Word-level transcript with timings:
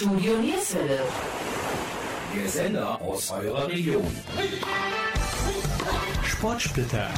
Studio 0.00 0.38
Nierswelle. 0.38 0.98
Der 2.34 2.48
Sender 2.48 2.98
aus 3.02 3.30
eurer 3.32 3.68
Region. 3.68 4.06
Sportsplitter. 6.24 7.10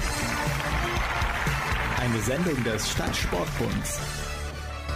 Eine 2.01 2.21
Sendung 2.23 2.65
des 2.65 2.91
Stadtsportbunds. 2.91 4.01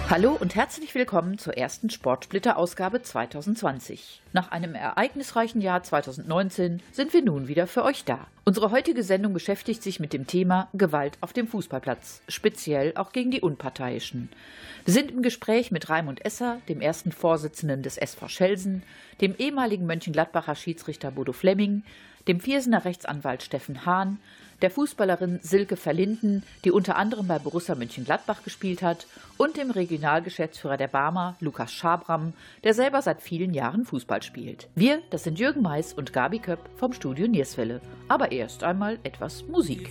Hallo 0.08 0.38
und 0.38 0.54
herzlich 0.54 0.94
willkommen 0.94 1.36
zur 1.36 1.56
ersten 1.56 1.90
Sportsplitter-Ausgabe 1.90 3.02
2020. 3.02 4.22
Nach 4.32 4.52
einem 4.52 4.76
ereignisreichen 4.76 5.60
Jahr 5.60 5.82
2019 5.82 6.80
sind 6.92 7.12
wir 7.12 7.24
nun 7.24 7.48
wieder 7.48 7.66
für 7.66 7.82
euch 7.82 8.04
da. 8.04 8.28
Unsere 8.44 8.70
heutige 8.70 9.02
Sendung 9.02 9.32
beschäftigt 9.32 9.82
sich 9.82 9.98
mit 9.98 10.12
dem 10.12 10.28
Thema 10.28 10.68
Gewalt 10.74 11.18
auf 11.22 11.32
dem 11.32 11.48
Fußballplatz, 11.48 12.20
speziell 12.28 12.92
auch 12.94 13.10
gegen 13.10 13.32
die 13.32 13.40
Unparteiischen. 13.40 14.28
Wir 14.84 14.94
sind 14.94 15.10
im 15.10 15.22
Gespräch 15.22 15.72
mit 15.72 15.90
Raimund 15.90 16.24
Esser, 16.24 16.60
dem 16.68 16.80
ersten 16.80 17.10
Vorsitzenden 17.10 17.82
des 17.82 17.98
SV 17.98 18.28
Schelsen, 18.28 18.84
dem 19.20 19.34
ehemaligen 19.36 19.86
Mönchengladbacher 19.86 20.54
Schiedsrichter 20.54 21.10
Bodo 21.10 21.32
Flemming, 21.32 21.82
dem 22.28 22.38
Viersener 22.38 22.84
Rechtsanwalt 22.84 23.42
Steffen 23.42 23.84
Hahn, 23.84 24.20
der 24.62 24.70
Fußballerin 24.70 25.40
Silke 25.42 25.76
Verlinden, 25.76 26.42
die 26.64 26.70
unter 26.70 26.96
anderem 26.96 27.26
bei 27.26 27.38
Borussia 27.38 27.74
Mönchengladbach 27.74 28.42
gespielt 28.42 28.82
hat, 28.82 29.06
und 29.36 29.56
dem 29.56 29.70
Regionalgeschäftsführer 29.70 30.76
der 30.76 30.88
Barmer, 30.88 31.36
Lukas 31.40 31.72
Schabram, 31.72 32.32
der 32.64 32.74
selber 32.74 33.02
seit 33.02 33.20
vielen 33.20 33.52
Jahren 33.52 33.84
Fußball 33.84 34.22
spielt. 34.22 34.68
Wir, 34.74 35.02
das 35.10 35.24
sind 35.24 35.38
Jürgen 35.38 35.62
Mais 35.62 35.92
und 35.92 36.12
Gabi 36.12 36.38
Köpp 36.38 36.60
vom 36.76 36.92
Studio 36.92 37.26
Nierswelle. 37.26 37.80
Aber 38.08 38.32
erst 38.32 38.64
einmal 38.64 38.98
etwas 39.02 39.44
Musik. 39.46 39.90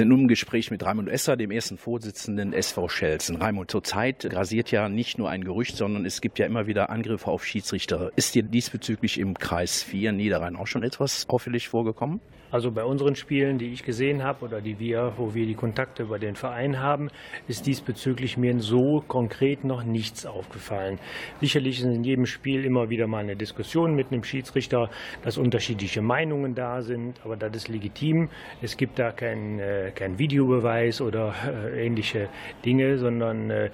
Sind 0.00 0.08
nun 0.08 0.20
im 0.20 0.28
Gespräch 0.28 0.70
mit 0.70 0.82
Raimund 0.82 1.10
Esser, 1.10 1.36
dem 1.36 1.50
ersten 1.50 1.76
Vorsitzenden 1.76 2.54
SV 2.54 2.88
Schelsen. 2.88 3.36
Raimund, 3.36 3.70
zurzeit 3.70 4.20
grasiert 4.20 4.70
ja 4.70 4.88
nicht 4.88 5.18
nur 5.18 5.28
ein 5.28 5.44
Gerücht, 5.44 5.76
sondern 5.76 6.06
es 6.06 6.22
gibt 6.22 6.38
ja 6.38 6.46
immer 6.46 6.66
wieder 6.66 6.88
Angriffe 6.88 7.30
auf 7.30 7.44
Schiedsrichter. 7.44 8.10
Ist 8.16 8.34
dir 8.34 8.42
diesbezüglich 8.42 9.18
im 9.18 9.34
Kreis 9.34 9.82
4 9.82 10.12
Niederrhein 10.12 10.56
auch 10.56 10.66
schon 10.66 10.84
etwas 10.84 11.28
auffällig 11.28 11.68
vorgekommen? 11.68 12.20
Also 12.50 12.72
bei 12.72 12.84
unseren 12.84 13.14
Spielen, 13.14 13.58
die 13.58 13.72
ich 13.72 13.84
gesehen 13.84 14.24
habe 14.24 14.44
oder 14.44 14.60
die 14.60 14.78
wir, 14.78 15.12
wo 15.16 15.34
wir 15.34 15.46
die 15.46 15.54
Kontakte 15.54 16.02
über 16.02 16.18
den 16.18 16.34
Verein 16.34 16.80
haben, 16.80 17.08
ist 17.46 17.66
diesbezüglich 17.66 18.36
mir 18.36 18.58
so 18.58 19.04
konkret 19.06 19.64
noch 19.64 19.84
nichts 19.84 20.26
aufgefallen. 20.26 20.98
Sicherlich 21.40 21.78
ist 21.78 21.84
in 21.84 22.02
jedem 22.02 22.26
Spiel 22.26 22.64
immer 22.64 22.90
wieder 22.90 23.06
mal 23.06 23.18
eine 23.18 23.36
Diskussion 23.36 23.94
mit 23.94 24.10
einem 24.10 24.24
Schiedsrichter, 24.24 24.90
dass 25.22 25.38
unterschiedliche 25.38 26.02
Meinungen 26.02 26.56
da 26.56 26.82
sind, 26.82 27.20
aber 27.24 27.36
das 27.36 27.54
ist 27.54 27.68
legitim. 27.68 28.28
Es 28.60 28.76
gibt 28.76 28.98
da 28.98 29.12
keinen 29.12 29.60
äh, 29.60 29.92
kein 29.94 30.18
Videobeweis 30.18 31.00
oder 31.00 31.34
äh, 31.46 31.86
ähnliche 31.86 32.28
Dinge, 32.64 32.98
sondern 32.98 33.50
äh, 33.50 33.70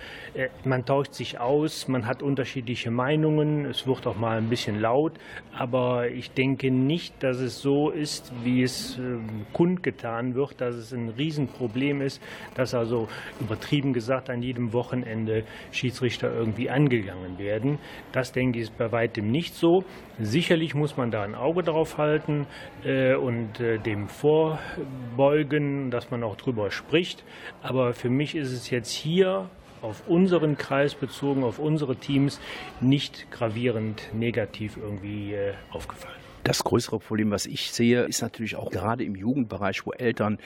man 0.64 0.84
tauscht 0.84 1.14
sich 1.14 1.40
aus, 1.40 1.88
man 1.88 2.06
hat 2.06 2.22
unterschiedliche 2.22 2.90
Meinungen, 2.90 3.64
es 3.64 3.86
wird 3.86 4.06
auch 4.06 4.16
mal 4.16 4.36
ein 4.36 4.50
bisschen 4.50 4.80
laut, 4.80 5.14
aber 5.56 6.08
ich 6.08 6.30
denke 6.32 6.70
nicht, 6.70 7.22
dass 7.22 7.38
es 7.38 7.60
so 7.60 7.90
ist, 7.90 8.32
wie 8.44 8.65
es 8.66 8.98
ähm, 8.98 9.46
kundgetan 9.54 10.34
wird, 10.34 10.60
dass 10.60 10.74
es 10.74 10.92
ein 10.92 11.08
Riesenproblem 11.08 12.02
ist, 12.02 12.22
dass 12.54 12.74
also 12.74 13.08
übertrieben 13.40 13.94
gesagt 13.94 14.28
an 14.28 14.42
jedem 14.42 14.74
Wochenende 14.74 15.44
Schiedsrichter 15.70 16.30
irgendwie 16.30 16.68
angegangen 16.68 17.38
werden. 17.38 17.78
Das 18.12 18.32
denke 18.32 18.58
ich 18.58 18.66
ist 18.66 18.76
bei 18.76 18.92
weitem 18.92 19.30
nicht 19.30 19.54
so. 19.54 19.84
Sicherlich 20.18 20.74
muss 20.74 20.96
man 20.96 21.10
da 21.10 21.22
ein 21.22 21.34
Auge 21.34 21.62
drauf 21.62 21.98
halten 21.98 22.46
äh, 22.84 23.14
und 23.14 23.60
äh, 23.60 23.78
dem 23.78 24.08
vorbeugen, 24.08 25.90
dass 25.90 26.10
man 26.10 26.22
auch 26.22 26.36
drüber 26.36 26.70
spricht. 26.70 27.24
Aber 27.62 27.92
für 27.92 28.10
mich 28.10 28.34
ist 28.34 28.52
es 28.52 28.70
jetzt 28.70 28.90
hier 28.90 29.48
auf 29.82 30.08
unseren 30.08 30.56
Kreis 30.56 30.94
bezogen, 30.94 31.44
auf 31.44 31.58
unsere 31.58 31.96
Teams 31.96 32.40
nicht 32.80 33.30
gravierend 33.30 34.10
negativ 34.14 34.76
irgendwie 34.76 35.34
äh, 35.34 35.54
aufgefallen. 35.70 36.25
Das 36.46 36.62
größere 36.62 37.00
Problem, 37.00 37.32
was 37.32 37.46
ich 37.46 37.72
sehe, 37.72 38.04
ist 38.04 38.22
natürlich 38.22 38.54
auch 38.54 38.70
gerade 38.70 39.02
im 39.02 39.16
Jugendbereich, 39.16 39.84
wo 39.84 39.90
Eltern 39.90 40.38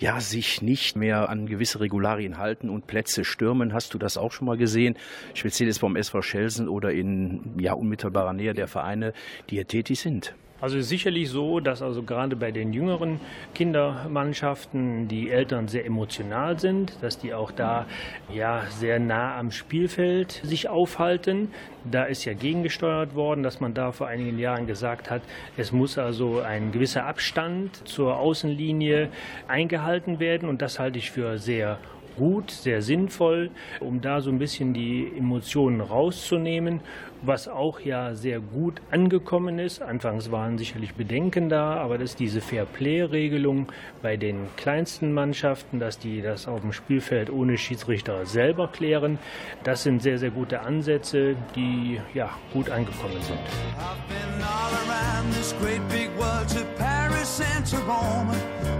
ja 0.00 0.20
sich 0.20 0.62
nicht 0.62 0.96
mehr 0.96 1.28
an 1.28 1.46
gewisse 1.46 1.78
Regularien 1.78 2.38
halten 2.38 2.68
und 2.68 2.88
Plätze 2.88 3.24
stürmen. 3.24 3.72
Hast 3.72 3.94
du 3.94 3.98
das 3.98 4.16
auch 4.16 4.32
schon 4.32 4.48
mal 4.48 4.56
gesehen? 4.56 4.96
Speziell 5.32 5.68
ist 5.68 5.78
beim 5.78 5.94
SV 5.94 6.22
Schelsen 6.22 6.68
oder 6.68 6.90
in 6.90 7.54
ja, 7.60 7.72
unmittelbarer 7.72 8.32
Nähe 8.32 8.52
der 8.52 8.66
Vereine, 8.66 9.12
die 9.48 9.54
hier 9.54 9.68
tätig 9.68 10.00
sind. 10.00 10.34
Also 10.64 10.80
sicherlich 10.80 11.28
so, 11.28 11.60
dass 11.60 11.82
also 11.82 12.02
gerade 12.02 12.36
bei 12.36 12.50
den 12.50 12.72
jüngeren 12.72 13.20
Kindermannschaften 13.54 15.08
die 15.08 15.28
Eltern 15.28 15.68
sehr 15.68 15.84
emotional 15.84 16.58
sind, 16.58 16.96
dass 17.02 17.18
die 17.18 17.34
auch 17.34 17.50
da 17.50 17.84
ja 18.32 18.62
sehr 18.70 18.98
nah 18.98 19.36
am 19.36 19.50
Spielfeld 19.50 20.40
sich 20.42 20.70
aufhalten. 20.70 21.50
Da 21.84 22.04
ist 22.04 22.24
ja 22.24 22.32
gegengesteuert 22.32 23.14
worden, 23.14 23.42
dass 23.42 23.60
man 23.60 23.74
da 23.74 23.92
vor 23.92 24.06
einigen 24.06 24.38
Jahren 24.38 24.66
gesagt 24.66 25.10
hat, 25.10 25.20
es 25.58 25.70
muss 25.70 25.98
also 25.98 26.40
ein 26.40 26.72
gewisser 26.72 27.04
Abstand 27.04 27.86
zur 27.86 28.16
Außenlinie 28.16 29.10
eingehalten 29.46 30.18
werden 30.18 30.48
und 30.48 30.62
das 30.62 30.78
halte 30.78 30.96
ich 30.96 31.10
für 31.10 31.36
sehr 31.36 31.76
gut, 32.16 32.50
sehr 32.50 32.80
sinnvoll, 32.80 33.50
um 33.80 34.00
da 34.00 34.22
so 34.22 34.30
ein 34.30 34.38
bisschen 34.38 34.72
die 34.72 35.12
Emotionen 35.18 35.82
rauszunehmen 35.82 36.80
was 37.26 37.48
auch 37.48 37.80
ja 37.80 38.14
sehr 38.14 38.40
gut 38.40 38.80
angekommen 38.90 39.58
ist. 39.58 39.82
Anfangs 39.82 40.30
waren 40.30 40.58
sicherlich 40.58 40.94
Bedenken 40.94 41.48
da, 41.48 41.74
aber 41.74 41.98
das 41.98 42.10
ist 42.10 42.20
diese 42.20 42.40
Fair-Play-Regelung 42.40 43.68
bei 44.02 44.16
den 44.16 44.48
kleinsten 44.56 45.12
Mannschaften, 45.12 45.80
dass 45.80 45.98
die 45.98 46.22
das 46.22 46.46
auf 46.48 46.60
dem 46.60 46.72
Spielfeld 46.72 47.30
ohne 47.30 47.58
Schiedsrichter 47.58 48.26
selber 48.26 48.68
klären. 48.68 49.18
Das 49.62 49.82
sind 49.82 50.02
sehr, 50.02 50.18
sehr 50.18 50.30
gute 50.30 50.60
Ansätze, 50.60 51.36
die 51.54 52.00
ja 52.14 52.30
gut 52.52 52.70
angekommen 52.70 53.20
sind. 53.20 53.38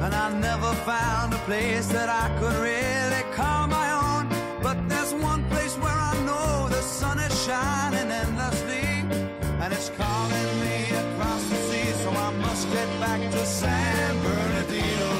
And 0.04 0.12
I 0.14 0.28
never 0.38 0.72
found 0.84 1.32
a 1.32 1.38
place 1.46 1.88
that 1.88 2.10
I 2.10 2.28
could 2.38 2.54
really 2.60 3.22
call 3.32 3.63
and 9.64 9.72
it's 9.72 9.88
calling 9.96 10.60
me 10.60 10.76
across 11.04 11.42
the 11.48 11.56
sea. 11.68 11.90
So 12.02 12.10
I 12.10 12.30
must 12.46 12.70
get 12.70 12.88
back 13.00 13.20
to 13.30 13.46
San 13.46 14.22
Bernardino. 14.22 15.12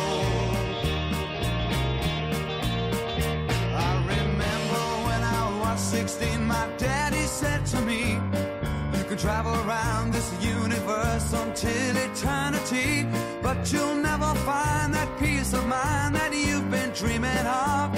I 3.89 3.93
remember 4.15 4.83
when 5.09 5.23
I 5.23 5.45
was 5.63 5.81
16, 5.81 6.45
my 6.45 6.69
daddy 6.77 7.25
said 7.41 7.65
to 7.73 7.81
me, 7.81 8.19
You 8.97 9.05
can 9.09 9.17
travel 9.17 9.55
around 9.67 10.13
this 10.13 10.31
universe 10.45 11.33
until 11.33 11.97
eternity, 11.97 13.07
but 13.43 13.73
you'll 13.73 13.97
never 14.11 14.35
find 14.51 14.93
that 14.93 15.09
peace 15.19 15.55
of 15.55 15.67
mind 15.67 16.17
that 16.17 16.35
you've 16.35 16.71
been 16.71 16.91
dreaming 16.91 17.47
of. 17.47 17.89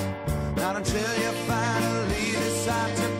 Not 0.56 0.76
until 0.76 1.12
you 1.22 1.30
finally 1.50 2.30
decide 2.30 2.96
to 2.98 3.15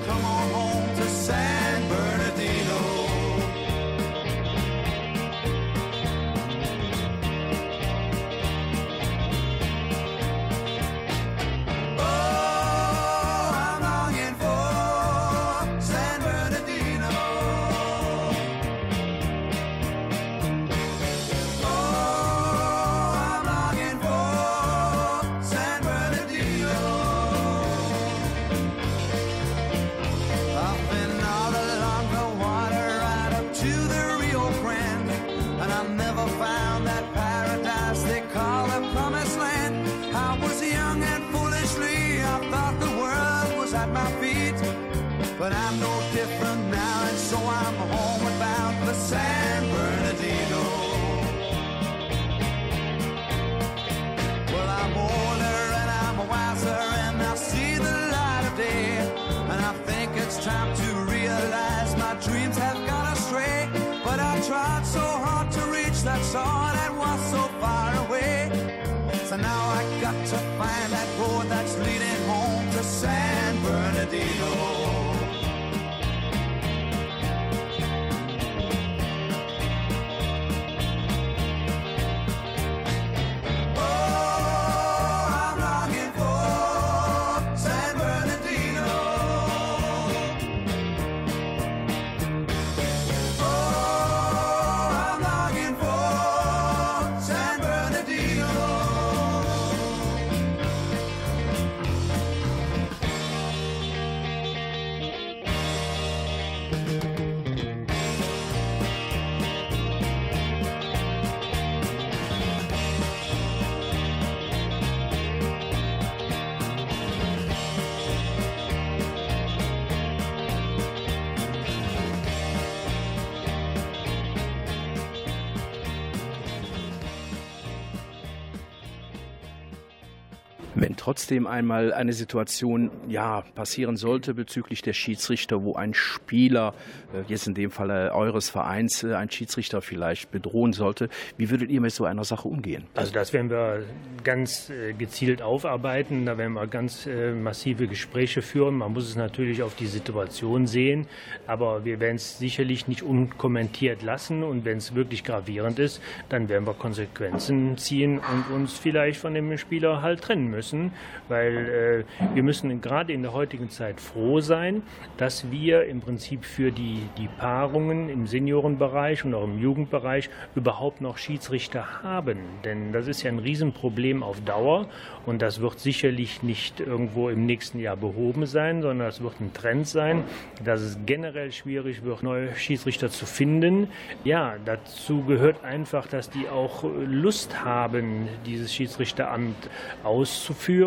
trotzdem 131.07 131.47
einmal 131.47 131.95
eine 131.95 132.13
Situation 132.13 132.91
ja 133.07 133.43
passieren 133.55 133.97
sollte 133.97 134.35
bezüglich 134.35 134.83
der 134.83 134.93
Schiedsrichter, 134.93 135.63
wo 135.63 135.75
ein 135.75 135.95
Spieler, 135.95 136.75
äh, 137.15 137.23
jetzt 137.29 137.47
in 137.47 137.55
dem 137.55 137.71
Falle 137.71 138.13
eures 138.13 138.51
Vereins, 138.51 139.05
äh, 139.05 139.15
ein 139.15 139.31
Schiedsrichter 139.31 139.83
vielleicht 139.83 140.33
bedrohen 140.33 140.73
sollte, 140.73 141.09
wie 141.37 141.49
würdet 141.49 141.71
ihr 141.71 141.81
mit 141.81 141.93
so 141.93 142.07
einer 142.07 142.25
Sache 142.25 142.49
umgehen? 142.49 142.87
Also 142.97 143.13
das 143.13 143.33
werden 143.33 143.51
wir 143.51 143.85
ganz 144.25 144.69
äh, 144.69 144.95
gezielt 144.95 145.43
aufarbeiten. 145.43 146.27
Da 146.27 146.39
werden 146.39 146.55
wir 146.55 146.67
ganz 146.67 147.07
äh, 147.07 147.31
massive 147.31 147.87
Gespräche 147.87 148.43
führen. 148.43 148.75
Man 148.75 148.93
muss 148.93 149.09
es 149.09 149.15
natürlich 149.15 149.63
auf 149.63 149.77
die 149.77 149.87
Situation 149.87 150.67
sehen, 150.67 151.07
aber 151.47 151.85
wir 151.85 152.01
werden 152.01 152.17
es 152.17 152.41
sicherlich 152.41 152.89
nicht 152.89 153.05
unkommentiert 153.05 154.03
lassen. 154.03 154.43
Und 154.43 154.65
wenn 154.65 154.79
es 154.79 154.97
wirklich 154.97 155.23
gravierend 155.23 155.79
ist, 155.79 156.03
dann 156.31 156.49
werden 156.49 156.67
wir 156.67 156.75
Konsequenzen 156.75 157.79
ziehen 157.79 158.19
und 158.19 158.53
uns 158.53 158.73
vielleicht 158.73 159.21
von 159.21 159.35
dem 159.35 159.57
Spieler 159.57 160.03
halt 160.03 160.23
trennen 160.23 160.49
müssen, 160.49 160.91
weil 161.29 162.05
äh, 162.31 162.35
wir 162.35 162.43
müssen 162.43 162.81
gerade 162.81 163.13
in 163.13 163.23
der 163.23 163.33
heutigen 163.33 163.71
Zeit 163.71 164.01
froh 164.01 164.41
sein, 164.41 164.83
dass 165.17 165.51
wir 165.51 165.85
im 165.87 166.01
Prinzip 166.01 166.45
für 166.45 166.71
die, 166.71 167.03
die 167.19 167.29
Paarungen 167.29 168.09
im 168.09 168.27
Seniorenbereich 168.27 169.25
und 169.25 169.35
auch 169.35 169.45
im 169.45 169.59
Jugendbereich 169.59 170.31
überhaupt 170.55 171.01
noch 171.01 171.19
Schiedsrichter 171.19 172.03
haben. 172.03 172.39
Denn 172.65 172.93
das 172.93 173.09
ist 173.09 173.23
ja 173.23 173.31
ein 173.31 173.39
Riesenproblem 173.39 174.23
auf 174.23 174.41
Dauer 174.41 174.89
und 175.25 175.43
das 175.43 175.61
wird 175.61 175.81
sicherlich 175.81 176.43
nicht 176.43 176.81
irgendwo 176.81 177.29
im 177.29 177.47
nächsten 177.47 177.79
Jahr 177.81 177.97
behoben 177.97 178.47
sein, 178.47 178.83
sondern 178.83 179.09
es 179.09 179.21
wird 179.21 179.41
ein 179.41 179.53
Trend 179.53 179.89
sein, 179.89 180.25
dass 180.65 180.81
es 180.81 180.99
generell 181.07 181.53
schwierig 181.53 182.05
wird, 182.05 182.23
neue 182.23 182.55
Schiedsrichter 182.55 183.11
zu 183.11 183.27
finden. 183.27 183.89
Ja, 184.25 184.55
dazu 184.65 185.25
gehört 185.25 185.65
einfach, 185.65 186.07
dass 186.07 186.31
die 186.31 186.49
auch 186.49 186.85
Lust 187.07 187.65
haben, 187.65 188.29
dieses 188.45 188.75
Schiedsrichteramt 188.75 189.69
auszuführen. 190.05 190.86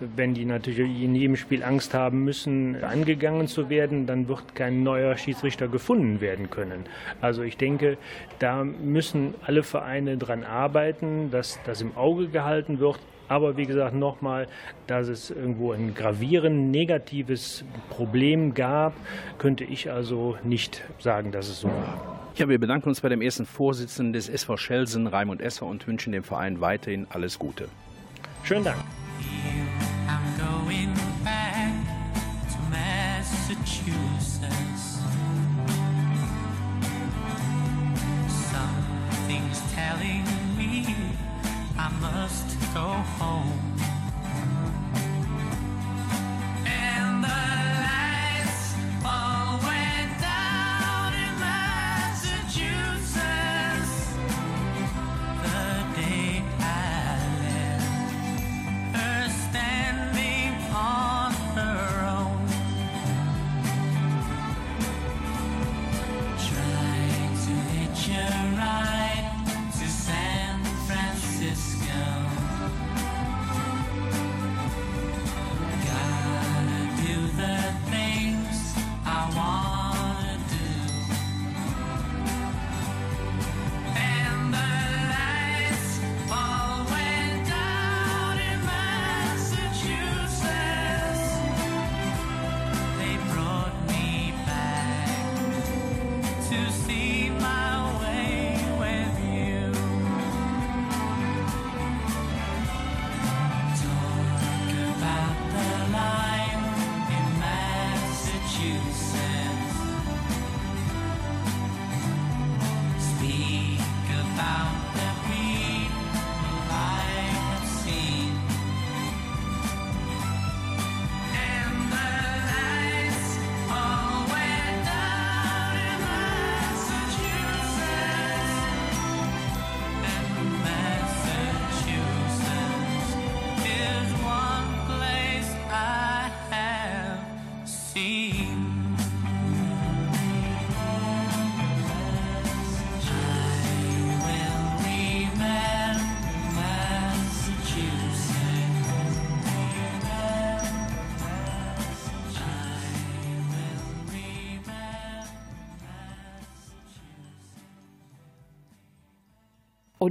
Wenn 0.00 0.34
die 0.34 0.44
natürlich 0.44 1.02
in 1.02 1.14
jedem 1.14 1.36
Spiel 1.36 1.62
Angst 1.62 1.94
haben 1.94 2.24
müssen, 2.24 2.82
angegangen 2.82 3.46
zu 3.46 3.70
werden, 3.70 4.06
dann 4.06 4.28
wird 4.28 4.54
kein 4.54 4.82
neuer 4.82 5.16
Schiedsrichter 5.16 5.68
gefunden 5.68 6.20
werden 6.20 6.50
können. 6.50 6.84
Also 7.20 7.42
ich 7.42 7.56
denke, 7.56 7.98
da 8.38 8.64
müssen 8.64 9.34
alle 9.42 9.62
Vereine 9.62 10.16
dran 10.16 10.44
arbeiten, 10.44 11.30
dass 11.30 11.58
das 11.64 11.80
im 11.80 11.96
Auge 11.96 12.28
gehalten 12.28 12.78
wird. 12.78 12.98
Aber 13.28 13.56
wie 13.56 13.64
gesagt, 13.64 13.94
nochmal, 13.94 14.46
dass 14.86 15.08
es 15.08 15.30
irgendwo 15.30 15.72
ein 15.72 15.94
gravierend 15.94 16.70
negatives 16.70 17.64
Problem 17.88 18.52
gab, 18.52 18.92
könnte 19.38 19.64
ich 19.64 19.90
also 19.90 20.36
nicht 20.44 20.82
sagen, 20.98 21.32
dass 21.32 21.48
es 21.48 21.60
so 21.60 21.68
war. 21.68 22.20
Ja, 22.34 22.48
wir 22.48 22.58
bedanken 22.58 22.88
uns 22.88 23.00
bei 23.00 23.08
dem 23.08 23.22
ersten 23.22 23.46
Vorsitzenden 23.46 24.12
des 24.12 24.28
SV 24.28 24.56
Schelsen, 24.56 25.06
Raimund 25.06 25.40
Esser, 25.40 25.66
und 25.66 25.86
wünschen 25.86 26.12
dem 26.12 26.24
Verein 26.24 26.60
weiterhin 26.60 27.06
alles 27.10 27.38
Gute. 27.38 27.68
Schönen 28.42 28.64
Dank. 28.64 28.78
Must 42.02 42.58
go 42.74 42.88
home. 43.18 43.71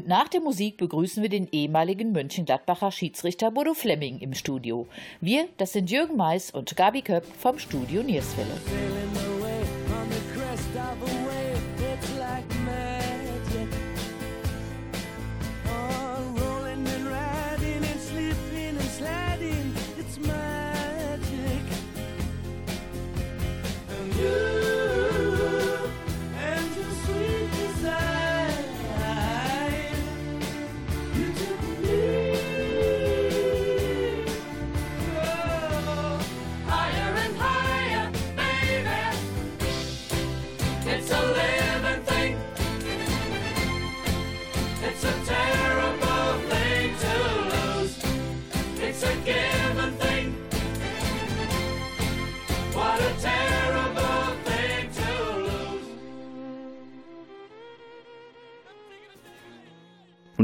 Und 0.02 0.08
nach 0.08 0.30
der 0.30 0.42
Musik 0.42 0.78
begrüßen 0.78 1.22
wir 1.22 1.30
den 1.30 1.48
ehemaligen 1.52 2.12
Mönchengladbacher 2.12 2.92
Schiedsrichter 2.92 3.52
Bodo 3.52 3.76
Flemming 3.76 4.18
im 4.18 4.34
Studio. 4.34 4.88
Wir, 5.20 5.46
das 5.58 5.74
sind 5.74 5.92
Jürgen 5.92 6.18
Mais 6.18 6.50
und 6.50 6.76
Gabi 6.76 7.04
Köpp 7.04 7.24
vom 7.38 7.60
Studio 7.60 8.02
Nierswelle. 8.02 8.58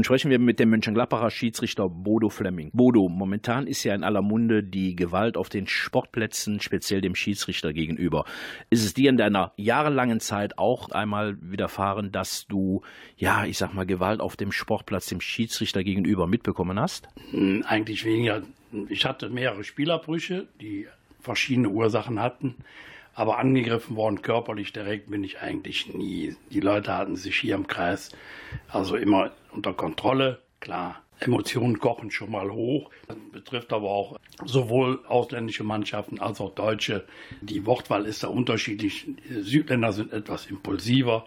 Sprechen 0.08 0.30
wir 0.30 0.38
mit 0.38 0.58
dem 0.58 0.70
Mönchengladbacher 0.70 1.30
Schiedsrichter 1.30 1.86
Bodo 1.90 2.30
Flemming. 2.30 2.70
Bodo, 2.72 3.10
momentan 3.10 3.66
ist 3.66 3.84
ja 3.84 3.94
in 3.94 4.04
aller 4.04 4.22
Munde 4.22 4.62
die 4.62 4.96
Gewalt 4.96 5.36
auf 5.36 5.50
den 5.50 5.66
Sportplätzen, 5.66 6.62
speziell 6.62 7.02
dem 7.02 7.14
Schiedsrichter 7.14 7.74
gegenüber. 7.74 8.24
Ist 8.70 8.86
es 8.86 8.94
dir 8.94 9.10
in 9.10 9.18
deiner 9.18 9.52
jahrelangen 9.56 10.20
Zeit 10.20 10.56
auch 10.56 10.88
einmal 10.92 11.36
widerfahren, 11.42 12.10
dass 12.10 12.46
du, 12.46 12.80
ja, 13.18 13.44
ich 13.44 13.58
sag 13.58 13.74
mal, 13.74 13.84
Gewalt 13.84 14.20
auf 14.20 14.34
dem 14.34 14.50
Sportplatz 14.50 15.08
dem 15.08 15.20
Schiedsrichter 15.20 15.84
gegenüber 15.84 16.26
mitbekommen 16.26 16.80
hast? 16.80 17.08
Hm, 17.30 17.62
Eigentlich 17.68 18.06
weniger. 18.06 18.40
Ich 18.88 19.04
hatte 19.04 19.28
mehrere 19.28 19.62
Spielerbrüche, 19.62 20.48
die 20.58 20.86
verschiedene 21.20 21.68
Ursachen 21.68 22.18
hatten. 22.18 22.54
Aber 23.18 23.38
angegriffen 23.38 23.96
worden 23.96 24.22
körperlich 24.22 24.72
direkt 24.72 25.10
bin 25.10 25.24
ich 25.24 25.40
eigentlich 25.40 25.92
nie. 25.92 26.36
Die 26.52 26.60
Leute 26.60 26.96
hatten 26.96 27.16
sich 27.16 27.36
hier 27.36 27.56
im 27.56 27.66
Kreis 27.66 28.10
also 28.68 28.94
immer 28.94 29.32
unter 29.50 29.74
Kontrolle. 29.74 30.40
Klar, 30.60 31.02
Emotionen 31.18 31.80
kochen 31.80 32.12
schon 32.12 32.30
mal 32.30 32.48
hoch. 32.52 32.90
Das 33.08 33.16
betrifft 33.32 33.72
aber 33.72 33.88
auch 33.90 34.20
sowohl 34.44 35.04
ausländische 35.08 35.64
Mannschaften 35.64 36.20
als 36.20 36.40
auch 36.40 36.54
deutsche. 36.54 37.06
Die 37.40 37.66
Wortwahl 37.66 38.06
ist 38.06 38.22
da 38.22 38.28
unterschiedlich. 38.28 39.08
Südländer 39.28 39.92
sind 39.92 40.12
etwas 40.12 40.46
impulsiver. 40.46 41.26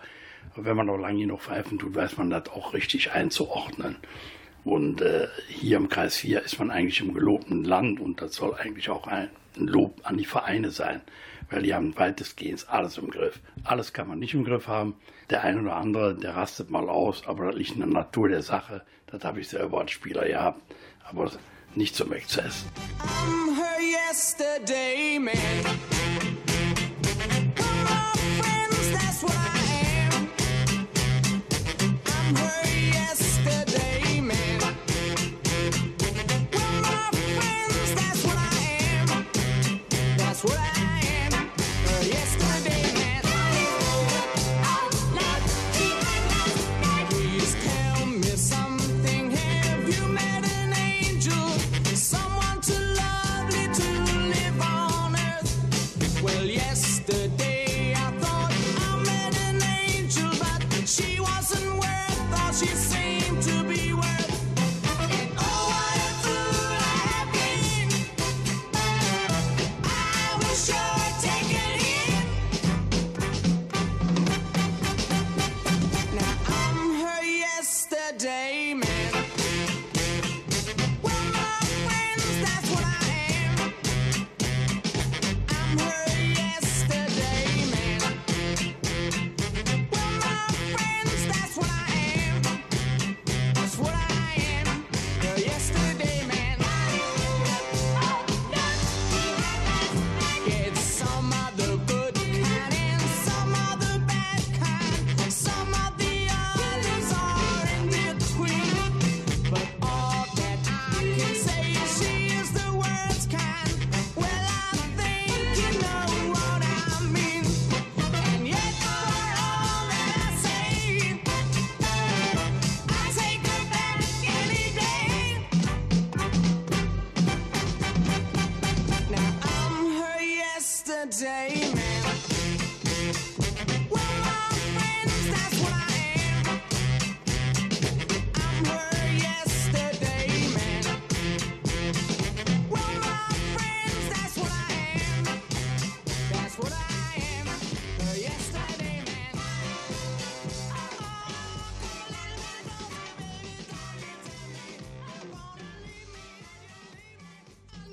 Aber 0.53 0.63
wenn 0.63 0.77
man 0.77 0.85
noch 0.85 0.97
lange 0.97 1.19
genug 1.19 1.41
pfeifen 1.41 1.77
tut, 1.77 1.93
weiß 1.93 2.15
man 2.15 2.29
das 2.29 2.47
auch 2.51 2.73
richtig 2.73 3.11
einzuordnen. 3.11 3.97
Und 4.63 5.01
äh, 5.01 5.27
hier 5.49 5.75
im 5.75 5.89
Kreis 5.89 6.15
4 6.15 6.41
ist 6.43 6.57
man 6.57 6.71
eigentlich 6.71 7.01
im 7.01 7.13
gelobten 7.13 7.65
Land 7.65 7.99
und 7.99 8.21
das 8.21 8.35
soll 8.35 8.53
eigentlich 8.55 8.89
auch 8.89 9.07
ein 9.07 9.27
Lob 9.57 9.99
an 10.03 10.17
die 10.17 10.25
Vereine 10.25 10.71
sein, 10.71 11.01
weil 11.51 11.61
die 11.61 11.75
haben 11.75 11.95
weitestgehend 11.97 12.65
alles 12.69 12.97
im 12.97 13.09
Griff. 13.11 13.39
Alles 13.63 13.93
kann 13.93 14.07
man 14.07 14.19
nicht 14.19 14.33
im 14.33 14.45
Griff 14.45 14.67
haben. 14.67 14.95
Der 15.29 15.43
eine 15.43 15.61
oder 15.61 15.75
andere, 15.75 16.15
der 16.15 16.35
rastet 16.35 16.71
mal 16.71 16.89
aus, 16.89 17.27
aber 17.27 17.47
das 17.47 17.55
liegt 17.55 17.73
in 17.73 17.79
der 17.79 17.87
Natur 17.87 18.29
der 18.29 18.41
Sache. 18.41 18.81
Das 19.07 19.23
habe 19.23 19.41
ich 19.41 19.49
selber 19.49 19.81
als 19.81 19.91
Spieler 19.91 20.25
gehabt, 20.25 20.61
aber 21.03 21.29
nicht 21.75 21.95
zum 21.95 22.13
Exzess. 22.13 22.65
I'm 22.99 23.55
her 23.55 23.79
yesterday 23.81 25.19
man. 25.19 25.35
That's 40.17 40.43
what 40.43 40.57
I 40.57 40.90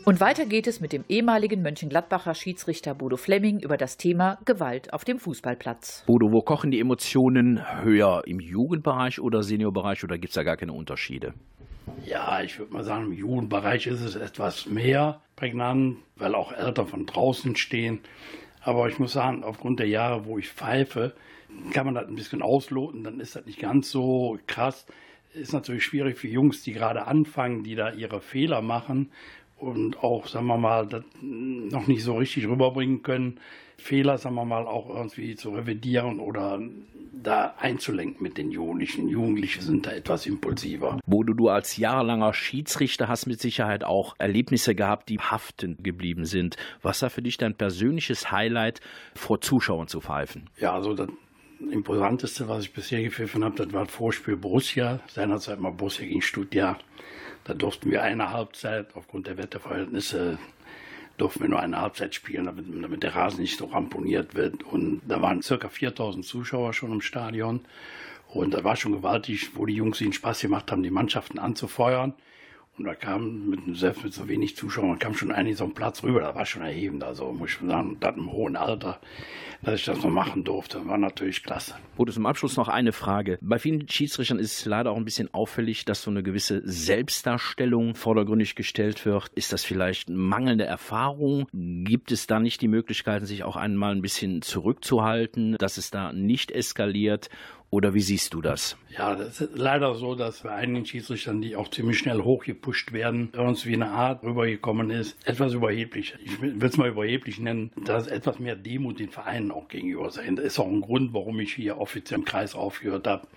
Und 0.08 0.20
weiter 0.20 0.46
geht 0.46 0.66
es 0.66 0.80
mit 0.80 0.94
dem 0.94 1.04
ehemaligen 1.10 1.60
Mönchengladbacher 1.60 2.34
Schiedsrichter 2.34 2.94
Bodo 2.94 3.18
Flemming 3.18 3.60
über 3.60 3.76
das 3.76 3.98
Thema 3.98 4.38
Gewalt 4.46 4.90
auf 4.94 5.04
dem 5.04 5.18
Fußballplatz. 5.18 6.04
Bodo, 6.06 6.32
wo 6.32 6.40
kochen 6.40 6.70
die 6.70 6.80
Emotionen 6.80 7.60
höher? 7.82 8.22
Im 8.24 8.40
Jugendbereich 8.40 9.20
oder 9.20 9.42
Seniorbereich 9.42 10.02
oder 10.04 10.16
gibt 10.16 10.30
es 10.30 10.34
da 10.34 10.44
gar 10.44 10.56
keine 10.56 10.72
Unterschiede? 10.72 11.34
Ja, 12.06 12.40
ich 12.40 12.58
würde 12.58 12.72
mal 12.72 12.84
sagen, 12.84 13.08
im 13.08 13.12
Jugendbereich 13.12 13.86
ist 13.86 14.00
es 14.00 14.16
etwas 14.16 14.64
mehr 14.64 15.20
prägnant, 15.36 15.98
weil 16.16 16.34
auch 16.34 16.52
Eltern 16.52 16.86
von 16.86 17.04
draußen 17.04 17.54
stehen. 17.56 18.00
Aber 18.62 18.88
ich 18.88 18.98
muss 18.98 19.12
sagen, 19.12 19.44
aufgrund 19.44 19.78
der 19.78 19.88
Jahre, 19.88 20.24
wo 20.24 20.38
ich 20.38 20.48
pfeife, 20.48 21.12
kann 21.74 21.84
man 21.84 21.94
das 21.94 22.08
ein 22.08 22.14
bisschen 22.14 22.40
ausloten, 22.40 23.04
dann 23.04 23.20
ist 23.20 23.36
das 23.36 23.44
nicht 23.44 23.60
ganz 23.60 23.90
so 23.90 24.38
krass. 24.46 24.86
Ist 25.34 25.52
natürlich 25.52 25.84
schwierig 25.84 26.16
für 26.16 26.28
Jungs, 26.28 26.62
die 26.62 26.72
gerade 26.72 27.06
anfangen, 27.06 27.62
die 27.62 27.74
da 27.74 27.92
ihre 27.92 28.22
Fehler 28.22 28.62
machen 28.62 29.10
und 29.58 30.02
auch, 30.02 30.26
sagen 30.26 30.46
wir 30.46 30.58
mal, 30.58 30.86
das 30.86 31.04
noch 31.20 31.86
nicht 31.86 32.04
so 32.04 32.16
richtig 32.16 32.48
rüberbringen 32.48 33.02
können, 33.02 33.40
Fehler, 33.76 34.18
sagen 34.18 34.34
wir 34.34 34.44
mal, 34.44 34.66
auch 34.66 34.88
irgendwie 34.88 35.36
zu 35.36 35.50
revidieren 35.50 36.18
oder 36.18 36.60
da 37.12 37.54
einzulenken 37.58 38.22
mit 38.22 38.38
den 38.38 38.50
Jugendlichen. 38.50 39.08
Jugendliche 39.08 39.62
sind 39.62 39.86
da 39.86 39.92
etwas 39.92 40.26
impulsiver. 40.26 40.98
Bodo, 41.06 41.32
du 41.32 41.48
als 41.48 41.76
jahrelanger 41.76 42.32
Schiedsrichter 42.32 43.08
hast 43.08 43.26
mit 43.26 43.40
Sicherheit 43.40 43.84
auch 43.84 44.14
Erlebnisse 44.18 44.74
gehabt, 44.74 45.08
die 45.08 45.18
haftend 45.18 45.82
geblieben 45.82 46.24
sind. 46.24 46.56
Was 46.82 47.02
war 47.02 47.10
für 47.10 47.22
dich 47.22 47.38
dein 47.38 47.54
persönliches 47.54 48.30
Highlight, 48.30 48.80
vor 49.14 49.40
Zuschauern 49.40 49.88
zu 49.88 50.00
pfeifen? 50.00 50.50
Ja, 50.58 50.74
also 50.74 50.94
das 50.94 51.08
Imposanteste, 51.70 52.48
was 52.48 52.64
ich 52.64 52.72
bisher 52.72 53.02
gepfiffen 53.02 53.44
habe, 53.44 53.56
das 53.56 53.72
war 53.72 53.84
das 53.84 53.94
Vorspiel 53.94 54.36
Borussia, 54.36 55.00
seinerzeit 55.08 55.60
mal 55.60 55.72
Borussia 55.72 56.06
gegen 56.06 56.22
Stuttgart. 56.22 56.84
Da 57.48 57.54
durften 57.54 57.90
wir 57.90 58.02
eine 58.02 58.30
Halbzeit, 58.30 58.94
aufgrund 58.94 59.26
der 59.26 59.38
Wetterverhältnisse, 59.38 60.38
durften 61.16 61.40
wir 61.40 61.48
nur 61.48 61.60
eine 61.60 61.80
Halbzeit 61.80 62.14
spielen, 62.14 62.44
damit, 62.44 62.66
damit 62.68 63.02
der 63.02 63.14
Rasen 63.14 63.40
nicht 63.40 63.56
so 63.56 63.64
ramponiert 63.64 64.34
wird. 64.34 64.62
Und 64.64 65.00
da 65.08 65.22
waren 65.22 65.40
circa 65.40 65.70
4000 65.70 66.26
Zuschauer 66.26 66.74
schon 66.74 66.92
im 66.92 67.00
Stadion. 67.00 67.60
Und 68.28 68.52
da 68.52 68.64
war 68.64 68.76
schon 68.76 68.92
gewaltig, 68.92 69.56
wo 69.56 69.64
die 69.64 69.74
Jungs 69.74 69.98
ihnen 70.02 70.12
Spaß 70.12 70.40
gemacht 70.40 70.70
haben, 70.70 70.82
die 70.82 70.90
Mannschaften 70.90 71.38
anzufeuern. 71.38 72.12
Und 72.78 72.84
da 72.84 72.94
kam, 72.94 73.50
mit, 73.50 73.60
selbst 73.76 74.04
mit 74.04 74.14
so 74.14 74.28
wenig 74.28 74.56
Zuschauern, 74.56 75.00
kam 75.00 75.12
schon 75.14 75.32
einiges 75.32 75.60
auf 75.60 75.70
den 75.70 75.74
Platz 75.74 76.04
rüber. 76.04 76.20
Da 76.20 76.34
war 76.34 76.46
schon 76.46 76.62
erhebend. 76.62 77.02
Also 77.02 77.32
muss 77.32 77.50
ich 77.50 77.58
sagen, 77.68 77.96
das 77.98 78.16
im 78.16 78.30
hohen 78.30 78.54
Alter, 78.54 79.00
dass 79.62 79.80
ich 79.80 79.84
das 79.84 80.02
noch 80.02 80.10
machen 80.10 80.44
durfte, 80.44 80.86
war 80.86 80.96
natürlich 80.96 81.42
klasse. 81.42 81.74
Bodo, 81.96 82.12
zum 82.12 82.26
Abschluss 82.26 82.56
noch 82.56 82.68
eine 82.68 82.92
Frage. 82.92 83.38
Bei 83.40 83.58
vielen 83.58 83.88
Schiedsrichtern 83.88 84.38
ist 84.38 84.60
es 84.60 84.64
leider 84.64 84.92
auch 84.92 84.96
ein 84.96 85.04
bisschen 85.04 85.34
auffällig, 85.34 85.84
dass 85.86 86.02
so 86.02 86.10
eine 86.12 86.22
gewisse 86.22 86.62
Selbstdarstellung 86.64 87.96
vordergründig 87.96 88.54
gestellt 88.54 89.04
wird. 89.04 89.28
Ist 89.34 89.52
das 89.52 89.64
vielleicht 89.64 90.08
mangelnde 90.08 90.64
Erfahrung? 90.64 91.48
Gibt 91.52 92.12
es 92.12 92.28
da 92.28 92.38
nicht 92.38 92.60
die 92.62 92.68
Möglichkeiten, 92.68 93.26
sich 93.26 93.42
auch 93.42 93.56
einmal 93.56 93.92
ein 93.92 94.02
bisschen 94.02 94.42
zurückzuhalten, 94.42 95.56
dass 95.58 95.78
es 95.78 95.90
da 95.90 96.12
nicht 96.12 96.52
eskaliert? 96.52 97.28
Oder 97.70 97.92
wie 97.92 98.00
siehst 98.00 98.32
du 98.32 98.40
das? 98.40 98.76
Ja, 98.96 99.14
das 99.14 99.42
ist 99.42 99.50
leider 99.54 99.94
so, 99.94 100.14
dass 100.14 100.40
bei 100.40 100.52
einigen 100.52 100.86
Schiedsrichtern, 100.86 101.42
die 101.42 101.54
auch 101.54 101.68
ziemlich 101.68 101.98
schnell 101.98 102.22
hochgepusht 102.22 102.92
werden, 102.92 103.28
irgendwie 103.34 103.74
eine 103.74 103.90
Art 103.90 104.22
rübergekommen 104.22 104.90
ist, 104.90 105.18
etwas 105.26 105.52
überheblich. 105.52 106.14
Ich 106.24 106.40
will 106.40 106.64
es 106.64 106.78
mal 106.78 106.88
überheblich 106.88 107.38
nennen, 107.38 107.70
dass 107.84 108.06
etwas 108.06 108.38
mehr 108.38 108.56
Demut 108.56 109.00
den 109.00 109.10
Vereinen 109.10 109.50
auch 109.50 109.68
gegenüber 109.68 110.10
sein. 110.10 110.36
Das 110.36 110.46
ist 110.46 110.58
auch 110.58 110.66
ein 110.66 110.80
Grund, 110.80 111.12
warum 111.12 111.40
ich 111.40 111.52
hier 111.52 111.78
offiziell 111.78 112.20
im 112.20 112.24
Kreis 112.24 112.54
aufgehört 112.54 113.06
habe, 113.06 113.28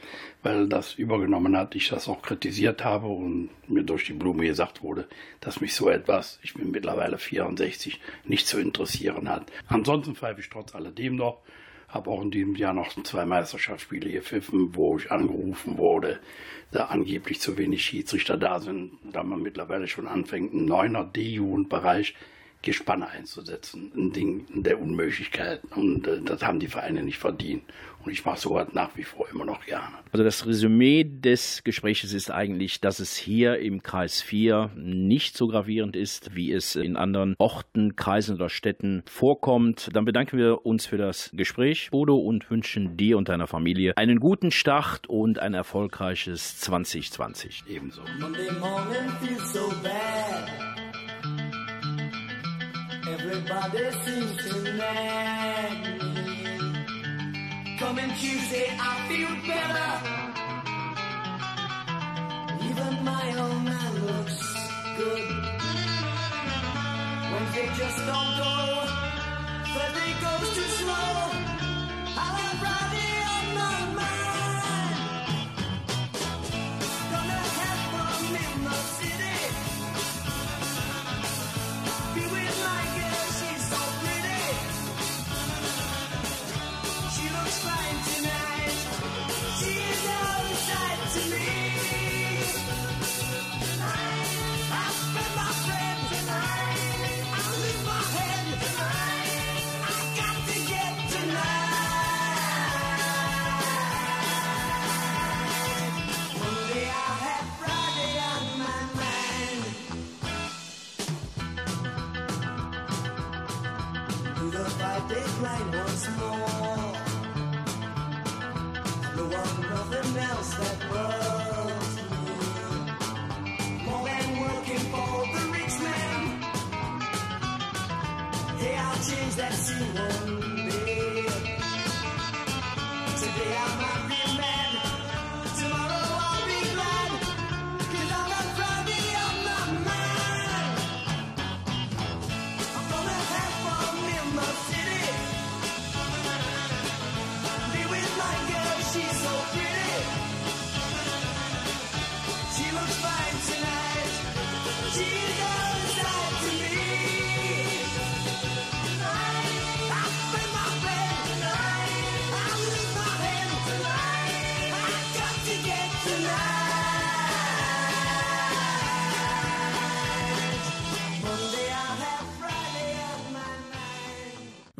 weil 0.44 0.70
das 0.70 0.94
übergenommen 0.94 1.58
hat, 1.58 1.76
ich 1.76 1.90
das 1.90 2.08
auch 2.08 2.22
kritisiert 2.22 2.86
habe 2.86 3.08
und 3.08 3.50
mir 3.67 3.84
durch 3.84 4.06
die 4.06 4.13
Blume 4.13 4.46
gesagt 4.46 4.82
wurde, 4.82 5.10
dass 5.41 5.60
mich 5.60 5.76
so 5.76 5.89
etwas, 5.89 6.39
ich 6.41 6.54
bin 6.54 6.72
mittlerweile 6.72 7.17
64, 7.17 8.00
nicht 8.24 8.48
zu 8.48 8.62
interessieren 8.62 9.28
hat. 9.28 9.52
Ansonsten 9.67 10.15
pfeife 10.15 10.39
ich 10.39 10.50
trotz 10.50 10.74
alledem 10.74 11.17
noch 11.17 11.41
habe 11.91 12.10
auch 12.10 12.21
in 12.21 12.32
diesem 12.32 12.56
Jahr 12.56 12.73
noch 12.73 12.91
zwei 13.04 13.25
Meisterschaftsspiele 13.25 14.12
gepfiffen, 14.12 14.75
wo 14.75 14.97
ich 14.97 15.12
angerufen 15.12 15.77
wurde, 15.77 16.19
da 16.71 16.86
angeblich 16.86 17.39
zu 17.39 17.58
wenig 17.58 17.84
Schiedsrichter 17.84 18.38
da 18.38 18.60
sind, 18.60 18.93
da 19.12 19.23
man 19.23 19.41
mittlerweile 19.41 19.88
schon 19.88 20.08
anfängt, 20.08 20.54
einen 20.54 20.65
neuner 20.65 21.04
D-Jugendbereich 21.04 22.15
Gespanne 22.62 23.08
einzusetzen. 23.08 23.91
Ein 23.95 24.12
Ding 24.12 24.45
der 24.62 24.80
Unmöglichkeit. 24.80 25.62
Und 25.75 26.08
äh, 26.08 26.21
das 26.21 26.43
haben 26.43 26.60
die 26.60 26.67
Vereine 26.67 27.04
nicht 27.04 27.17
verdient. 27.17 27.63
Und 28.04 28.12
ich 28.12 28.26
mache 28.26 28.40
sowas 28.40 28.68
nach 28.74 28.90
wie 28.96 29.04
vor 29.04 29.28
immer 29.30 29.46
noch 29.46 29.64
gerne. 29.66 29.96
Also 30.12 30.24
das 30.24 30.46
Resümee 30.46 31.04
des 31.04 31.64
Gesprächs 31.64 32.04
ist 32.04 32.32
eigentlich, 32.32 32.82
dass 32.82 33.00
es 33.00 33.16
hier 33.16 33.60
im 33.60 33.84
Kreis 33.84 34.22
4 34.22 34.72
nicht 34.76 35.38
so 35.38 35.48
gravierend 35.48 35.96
ist, 35.96 36.36
wie 36.36 36.52
es 36.52 36.76
in 36.76 36.96
anderen 36.96 37.36
Orten, 37.38 37.96
Kreisen 37.96 38.36
oder 38.36 38.50
Städten 38.50 39.04
vorkommt. 39.06 39.90
Dann 39.94 40.06
bedanken 40.06 40.38
wir 40.38 40.66
uns 40.66 40.86
für 40.86 40.98
das 40.98 41.30
Gespräch, 41.34 41.90
Bodo, 41.92 42.18
und 42.18 42.50
wünschen 42.50 42.98
dir 42.98 43.18
und 43.18 43.30
deiner 43.30 43.48
Familie 43.48 43.96
einen 43.98 44.20
guten 44.20 44.52
Start 44.52 45.08
und 45.08 45.40
ein 45.40 45.54
erfolgreiches 45.54 46.58
2020. 46.60 47.64
Ebenso. 47.68 48.02
Monday 48.20 48.52
morning 48.60 49.10
feels 49.22 49.54
so 49.54 49.70
bad. 49.84 50.72
Everybody 53.08 53.92
seems 54.06 54.38
to 54.50 54.64
nag 54.78 55.84
me. 55.84 55.90
Coming 57.82 58.13
Tuesday, 58.20 58.67
I 58.80 59.08
feel 59.10 59.34
better. 59.50 59.91
Even 62.70 63.04
my 63.04 63.26
old 63.41 63.63
man 63.63 63.94
looks 64.06 64.39
good. 64.98 65.28
Wednesday 67.34 67.67
just 67.76 67.98
don't 68.06 68.38
go. 68.38 68.54
Thursday 69.74 70.12
goes 70.22 70.50
too 70.56 70.70
slow. 70.80 71.12
I'll 72.22 72.36
have 72.41 72.58
Friday 72.62 73.13
on 73.34 73.46
my 73.56 73.78
mind. 74.00 74.51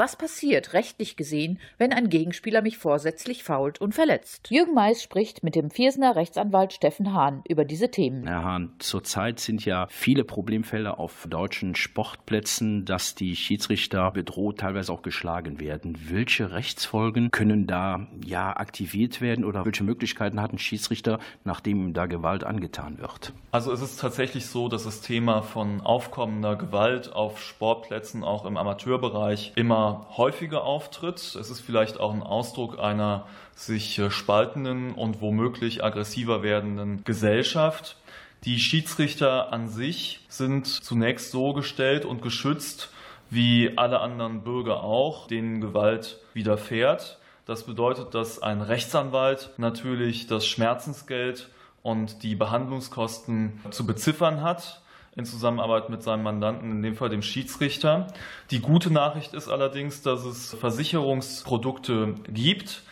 Was 0.02 0.16
passiert, 0.16 0.74
rechtlich 0.74 1.16
gesehen, 1.16 1.60
wenn 1.78 1.94
ein 1.94 2.10
Gegenspieler 2.10 2.64
mich 2.64 2.80
vorsätzlich 2.80 3.44
fault 3.44 3.80
und 3.80 3.94
verletzt? 3.94 4.50
Jürgen 4.50 4.74
Mais 4.74 5.04
spricht 5.04 5.44
mit 5.44 5.54
dem 5.54 5.70
Viersener 5.70 6.16
Rechtsanwalt 6.16 6.74
Steffen 6.74 7.14
Hahn 7.14 7.44
über 7.48 7.66
diese 7.66 7.92
Themen. 7.92 8.26
Herr 8.26 8.44
Hahn, 8.44 8.74
zurzeit 8.80 9.40
sind 9.40 9.64
ja 9.64 9.86
viele 9.92 10.24
Problemfälle 10.24 10.98
auf 10.98 11.28
deutschen 11.30 11.76
Sportplätzen, 11.76 12.84
dass 12.84 13.14
die 13.14 13.36
Schiedsrichter 13.36 14.10
bedroht, 14.10 14.62
teilweise 14.62 14.92
auch 14.92 15.04
geschlagen 15.04 15.60
werden. 15.60 15.96
Welche 16.10 16.50
Rechtsfolgen 16.50 17.30
können 17.30 17.68
da 17.68 18.08
ja 18.26 18.58
aktiviert 18.58 19.22
werden 19.22 19.46
oder 19.46 19.66
welche 19.66 19.84
Möglichkeiten 19.84 20.42
hat 20.42 20.52
ein 20.52 20.58
Schiedsrichter, 20.58 21.20
nachdem 21.44 21.80
ihm 21.80 21.94
da 21.94 22.08
Gewalt 22.08 22.44
angetan 22.44 22.98
wird? 22.98 23.34
Also 23.52 23.72
es 23.72 23.84
ist 23.84 24.00
tatsächlich 24.00 24.48
so, 24.48 24.68
dass 24.68 24.86
das 24.86 25.02
Thema 25.02 25.44
von 25.44 25.80
aufkommender 25.82 26.56
Gewalt 26.56 27.14
auf 27.14 27.40
Sportplätzen 27.40 28.24
auch 28.24 28.46
im 28.46 28.58
Amateurbereich 28.58 29.54
immer 29.56 29.91
häufiger 30.18 30.64
auftritt. 30.64 31.18
Es 31.18 31.50
ist 31.50 31.62
vielleicht 31.62 32.00
auch 32.00 32.14
ein 32.14 32.24
Ausdruck 32.24 32.80
einer 32.80 33.28
sich 33.56 33.98
äh, 34.00 34.10
spaltenden 34.12 34.94
und 34.94 35.22
womöglich 35.22 35.84
aggressiver 35.84 36.44
werdenden 36.44 37.04
Gesellschaft. 37.04 37.98
Die 38.44 38.60
Schiedsrichter 38.60 39.54
an 39.54 39.68
sich 39.68 40.22
sind 40.28 40.66
zunächst 40.66 41.32
so 41.32 41.54
gestellt 41.54 42.06
und 42.06 42.22
geschützt, 42.22 42.92
wie 43.30 43.78
alle 43.78 44.00
anderen 44.00 44.42
Bürger 44.42 44.84
auch, 44.84 45.28
denen 45.28 45.62
Gewalt 45.62 46.20
widerfährt. 46.34 47.20
Das 47.46 47.66
bedeutet, 47.66 48.14
dass 48.14 48.42
ein 48.42 48.62
Rechtsanwalt 48.62 49.52
natürlich 49.58 50.28
das 50.28 50.46
Schmerzensgeld 50.46 51.50
und 51.84 52.24
die 52.24 52.36
Behandlungskosten 52.36 53.60
zu 53.72 53.86
beziffern 53.86 54.42
hat 54.42 54.82
in 55.16 55.26
Zusammenarbeit 55.26 55.90
mit 55.90 56.04
seinem 56.04 56.24
Mandanten, 56.24 56.72
in 56.72 56.82
dem 56.82 56.96
Fall 56.96 57.10
dem 57.10 57.22
Schiedsrichter. 57.22 58.08
Die 58.50 58.60
gute 58.60 58.92
Nachricht 58.92 59.34
ist 59.34 59.50
allerdings, 59.50 60.02
dass 60.02 60.24
es 60.24 60.54
Versicherungsprodukte 60.54 62.16
gibt, 62.30 62.84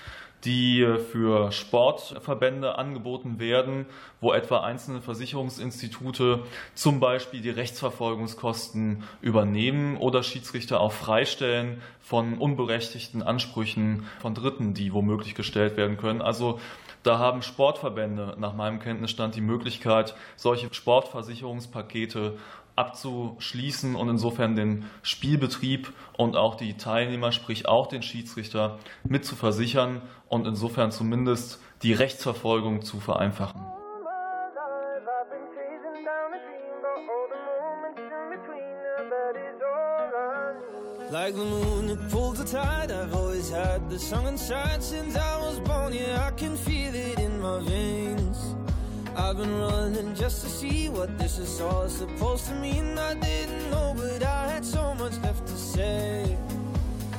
die 0.46 0.86
für 1.12 1.52
Sportverbände 1.52 2.78
angeboten 2.78 3.40
werden, 3.40 3.86
wo 4.22 4.32
etwa 4.34 4.62
einzelne 4.62 5.02
Versicherungsinstitute 5.02 6.44
zum 6.76 7.00
Beispiel 7.00 7.42
die 7.42 7.50
Rechtsverfolgungskosten 7.50 9.04
übernehmen 9.22 9.98
oder 9.98 10.24
Schiedsrichter 10.24 10.80
auch 10.80 10.94
freistellen 10.94 11.82
von 12.00 12.38
unberechtigten 12.38 13.22
Ansprüchen 13.22 14.06
von 14.22 14.34
Dritten, 14.34 14.74
die 14.74 14.94
womöglich 14.94 15.36
gestellt 15.36 15.76
werden 15.76 15.98
können. 15.98 16.22
Also 16.22 16.60
da 17.10 17.18
haben 17.18 17.42
Sportverbände 17.42 18.36
nach 18.38 18.54
meinem 18.54 18.78
Kenntnisstand 18.78 19.34
die 19.34 19.42
Möglichkeit, 19.42 20.14
solche 20.36 20.72
Sportversicherungspakete 20.72 22.38
abzuschließen 22.76 23.96
und 23.96 24.10
insofern 24.10 24.56
den 24.56 24.86
Spielbetrieb 25.02 25.92
und 26.18 26.38
auch 26.38 26.54
die 26.54 26.78
Teilnehmer, 26.78 27.32
sprich 27.32 27.68
auch 27.68 27.88
den 27.88 28.04
Schiedsrichter, 28.04 28.78
mit 29.04 29.26
zu 29.26 29.36
versichern 29.36 30.04
und 30.28 30.46
insofern 30.46 30.92
zumindest 30.92 31.60
die 31.82 31.94
Rechtsverfolgung 31.94 32.84
zu 32.84 33.00
vereinfachen. 33.00 33.79
Like 41.12 41.34
the 41.34 41.44
moon 41.44 41.88
that 41.88 42.12
pulls 42.12 42.38
the 42.38 42.46
tide, 42.46 42.92
I've 42.92 43.16
always 43.16 43.50
had 43.50 43.90
the 43.90 43.98
song 43.98 44.28
inside 44.28 44.84
since 44.84 45.16
I 45.16 45.40
was 45.40 45.60
born. 45.60 45.92
Yeah, 45.92 46.24
I 46.24 46.30
can 46.38 46.56
feel 46.56 46.94
it 46.94 47.18
in 47.18 47.42
my 47.42 47.60
veins. 47.62 48.54
I've 49.16 49.36
been 49.38 49.58
running 49.60 50.14
just 50.14 50.44
to 50.44 50.50
see 50.50 50.88
what 50.88 51.18
this 51.18 51.40
is 51.40 51.60
all 51.62 51.90
supposed 51.90 52.46
to 52.50 52.54
mean. 52.54 52.96
I 53.00 53.16
didn't 53.16 53.72
know, 53.72 53.96
but 53.98 54.22
I 54.22 54.52
had 54.52 54.64
so 54.64 54.94
much 54.94 55.18
left 55.24 55.48
to 55.48 55.58
say. 55.58 56.38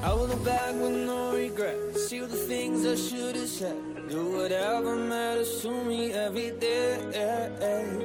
I 0.03 0.15
will 0.15 0.27
look 0.27 0.45
back 0.45 0.73
with 0.75 0.97
no 1.07 1.35
regret. 1.35 1.97
See 1.97 2.23
all 2.23 2.27
the 2.27 2.37
things 2.37 2.87
I 2.87 2.97
should 2.97 3.37
have 3.37 3.49
said. 3.49 3.77
Do 4.09 4.39
whatever 4.39 4.97
matters 4.97 5.61
to 5.63 5.71
me 5.85 6.13
every 6.13 6.53
day. 6.53 6.97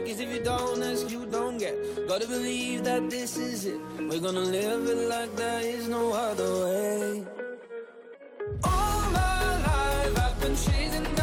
Cause 0.06 0.20
if 0.20 0.30
you 0.30 0.44
don't 0.44 0.84
ask, 0.84 1.10
you 1.10 1.26
don't 1.26 1.58
get. 1.58 1.76
Gotta 2.08 2.28
believe 2.28 2.84
that 2.84 3.10
this 3.10 3.38
is 3.38 3.66
it. 3.66 3.80
We're 3.98 4.20
gonna 4.20 4.42
live 4.42 4.88
it 4.90 5.08
like 5.08 5.36
there 5.38 5.62
is 5.62 5.88
no 5.88 6.12
other 6.12 6.52
way. 6.66 7.24
All 8.64 9.02
my 9.12 9.62
life 9.68 10.20
I've 10.20 10.42
been 10.42 10.56
chasing 10.56 11.15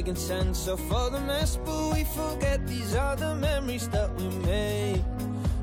making 0.00 0.16
sense 0.16 0.66
of 0.66 0.80
all 0.90 1.10
the 1.10 1.20
mess, 1.20 1.58
but 1.62 1.92
we 1.92 2.04
forget 2.04 2.66
these 2.66 2.94
are 2.94 3.16
the 3.16 3.34
memories 3.34 3.86
that 3.90 4.08
we 4.16 4.26
made. 4.46 5.04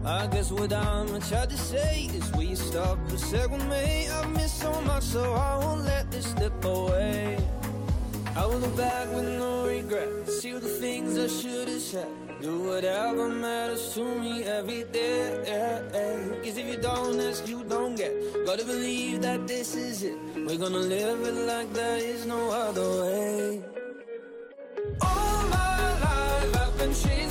I 0.05 0.27
guess 0.27 0.51
what 0.51 0.71
I'm 0.71 1.07
trying 1.21 1.47
to 1.47 1.57
say 1.57 2.07
is 2.13 2.31
we 2.33 2.53
stop 2.53 2.99
a 3.07 3.17
second, 3.17 3.67
mate? 3.67 4.09
I've 4.11 4.29
missed 4.29 4.59
so 4.59 4.79
much, 4.81 5.01
so 5.01 5.23
I 5.33 5.57
won't 5.57 5.85
let 5.85 6.11
this 6.11 6.27
slip 6.33 6.63
away. 6.63 7.35
I 8.35 8.45
will 8.45 8.59
look 8.59 8.77
back 8.77 9.07
with 9.15 9.27
no 9.39 9.65
regret. 9.65 10.29
See 10.29 10.53
all 10.53 10.59
the 10.59 10.75
things 10.85 11.17
I 11.17 11.25
should 11.39 11.67
have 11.67 11.81
said. 11.81 12.11
Do 12.39 12.59
whatever 12.69 13.29
matters 13.29 13.91
to 13.95 14.03
me 14.03 14.43
every 14.43 14.83
day. 14.83 15.33
Cause 16.43 16.57
if 16.57 16.67
you 16.67 16.77
don't 16.77 17.19
ask, 17.21 17.47
you 17.47 17.63
don't 17.63 17.95
get. 17.95 18.13
Gotta 18.45 18.65
believe 18.65 19.23
that 19.23 19.47
this 19.47 19.73
is 19.75 20.03
it. 20.03 20.17
We're 20.45 20.59
gonna 20.59 20.85
live 20.95 21.21
it 21.25 21.37
like 21.53 21.73
there 21.73 21.97
is 21.97 22.27
no 22.27 22.51
other 22.51 22.87
way. 23.01 23.76
chase 27.03 27.26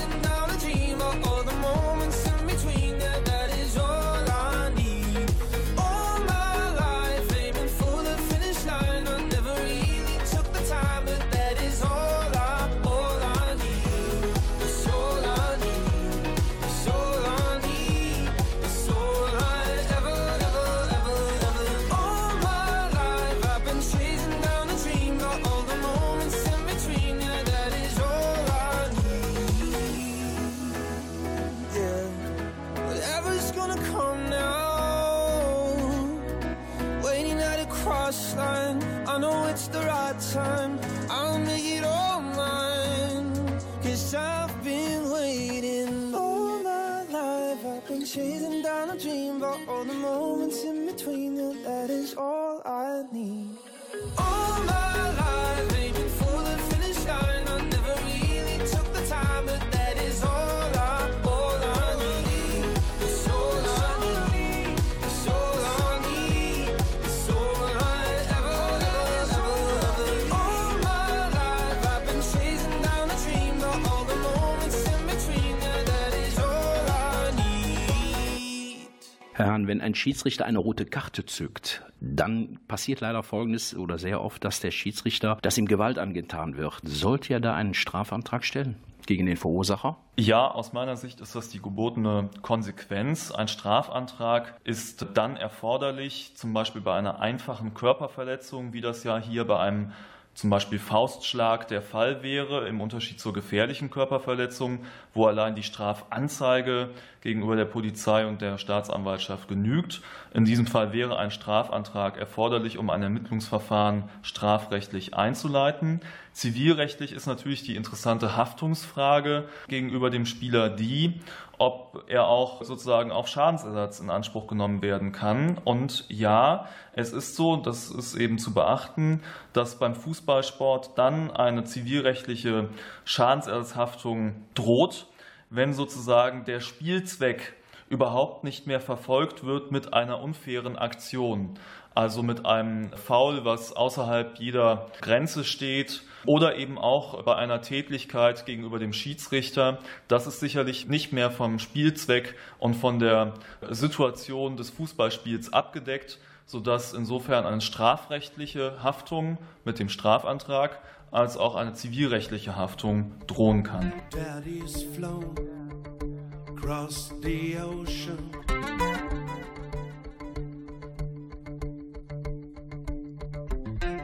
Hahn, 79.56 79.68
wenn 79.68 79.80
ein 79.80 79.94
Schiedsrichter 79.94 80.44
eine 80.44 80.58
rote 80.58 80.84
Karte 80.84 81.24
zückt, 81.24 81.82
dann 81.98 82.58
passiert 82.68 83.00
leider 83.00 83.22
Folgendes 83.22 83.74
oder 83.74 83.98
sehr 83.98 84.20
oft, 84.20 84.44
dass 84.44 84.60
der 84.60 84.70
Schiedsrichter, 84.70 85.38
dass 85.40 85.56
ihm 85.56 85.66
Gewalt 85.66 85.98
angetan 85.98 86.58
wird. 86.58 86.80
Sollte 86.84 87.32
er 87.32 87.40
da 87.40 87.54
einen 87.54 87.72
Strafantrag 87.72 88.44
stellen 88.44 88.76
gegen 89.06 89.24
den 89.24 89.38
Verursacher? 89.38 89.96
Ja, 90.18 90.50
aus 90.50 90.74
meiner 90.74 90.96
Sicht 90.96 91.20
ist 91.20 91.34
das 91.34 91.48
die 91.48 91.62
gebotene 91.62 92.28
Konsequenz. 92.42 93.30
Ein 93.30 93.48
Strafantrag 93.48 94.60
ist 94.64 95.06
dann 95.14 95.36
erforderlich, 95.36 96.32
zum 96.34 96.52
Beispiel 96.52 96.82
bei 96.82 96.94
einer 96.94 97.20
einfachen 97.20 97.72
Körperverletzung, 97.72 98.74
wie 98.74 98.82
das 98.82 99.04
ja 99.04 99.16
hier 99.16 99.46
bei 99.46 99.58
einem 99.58 99.92
zum 100.36 100.50
Beispiel 100.50 100.78
Faustschlag 100.78 101.66
der 101.66 101.80
Fall 101.80 102.22
wäre, 102.22 102.68
im 102.68 102.82
Unterschied 102.82 103.18
zur 103.18 103.32
gefährlichen 103.32 103.88
Körperverletzung, 103.88 104.80
wo 105.14 105.24
allein 105.24 105.54
die 105.54 105.62
Strafanzeige 105.62 106.90
gegenüber 107.22 107.56
der 107.56 107.64
Polizei 107.64 108.26
und 108.26 108.42
der 108.42 108.58
Staatsanwaltschaft 108.58 109.48
genügt. 109.48 110.02
In 110.34 110.44
diesem 110.44 110.66
Fall 110.66 110.92
wäre 110.92 111.18
ein 111.18 111.30
Strafantrag 111.30 112.18
erforderlich, 112.18 112.76
um 112.76 112.90
ein 112.90 113.02
Ermittlungsverfahren 113.02 114.10
strafrechtlich 114.20 115.14
einzuleiten. 115.14 116.00
Zivilrechtlich 116.36 117.12
ist 117.12 117.24
natürlich 117.24 117.62
die 117.62 117.76
interessante 117.76 118.36
Haftungsfrage 118.36 119.48
gegenüber 119.68 120.10
dem 120.10 120.26
Spieler 120.26 120.68
die, 120.68 121.18
ob 121.56 122.04
er 122.08 122.26
auch 122.26 122.62
sozusagen 122.62 123.10
auf 123.10 123.26
Schadensersatz 123.26 124.00
in 124.00 124.10
Anspruch 124.10 124.46
genommen 124.46 124.82
werden 124.82 125.12
kann. 125.12 125.56
Und 125.64 126.04
ja, 126.10 126.68
es 126.92 127.14
ist 127.14 127.36
so, 127.36 127.56
das 127.56 127.90
ist 127.90 128.16
eben 128.16 128.36
zu 128.36 128.52
beachten, 128.52 129.22
dass 129.54 129.78
beim 129.78 129.94
Fußballsport 129.94 130.98
dann 130.98 131.30
eine 131.30 131.64
zivilrechtliche 131.64 132.68
Schadensersatzhaftung 133.06 134.44
droht, 134.52 135.06
wenn 135.48 135.72
sozusagen 135.72 136.44
der 136.44 136.60
Spielzweck 136.60 137.54
überhaupt 137.88 138.44
nicht 138.44 138.66
mehr 138.66 138.80
verfolgt 138.80 139.46
wird 139.46 139.72
mit 139.72 139.94
einer 139.94 140.20
unfairen 140.20 140.76
Aktion. 140.76 141.58
Also 141.94 142.22
mit 142.22 142.44
einem 142.44 142.92
Foul, 142.92 143.46
was 143.46 143.72
außerhalb 143.72 144.38
jeder 144.38 144.90
Grenze 145.00 145.42
steht 145.42 146.02
oder 146.26 146.56
eben 146.56 146.78
auch 146.78 147.22
bei 147.22 147.36
einer 147.36 147.62
Tätlichkeit 147.62 148.46
gegenüber 148.46 148.78
dem 148.78 148.92
Schiedsrichter. 148.92 149.78
Das 150.08 150.26
ist 150.26 150.40
sicherlich 150.40 150.88
nicht 150.88 151.12
mehr 151.12 151.30
vom 151.30 151.58
Spielzweck 151.58 152.34
und 152.58 152.74
von 152.74 152.98
der 152.98 153.34
Situation 153.70 154.56
des 154.56 154.70
Fußballspiels 154.70 155.52
abgedeckt, 155.52 156.18
sodass 156.44 156.92
insofern 156.92 157.46
eine 157.46 157.60
strafrechtliche 157.60 158.82
Haftung 158.82 159.38
mit 159.64 159.78
dem 159.78 159.88
Strafantrag 159.88 160.80
als 161.10 161.36
auch 161.36 161.54
eine 161.54 161.72
zivilrechtliche 161.72 162.56
Haftung 162.56 163.12
drohen 163.26 163.62
kann. 163.62 163.92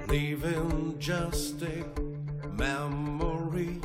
Leaving 0.08 0.98
just 1.00 1.62
a 1.62 2.01
memory. 2.62 3.80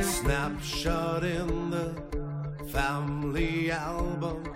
Snapshot 0.00 1.24
in 1.24 1.70
the 1.70 1.86
family 2.68 3.72
album. 3.72 4.47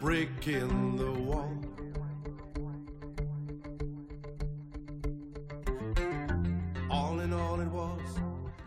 Brick 0.00 0.46
in 0.46 0.96
the 0.96 1.10
wall. 1.26 1.50
All 6.90 7.20
in 7.20 7.32
all, 7.32 7.60
it 7.60 7.68
was 7.68 8.20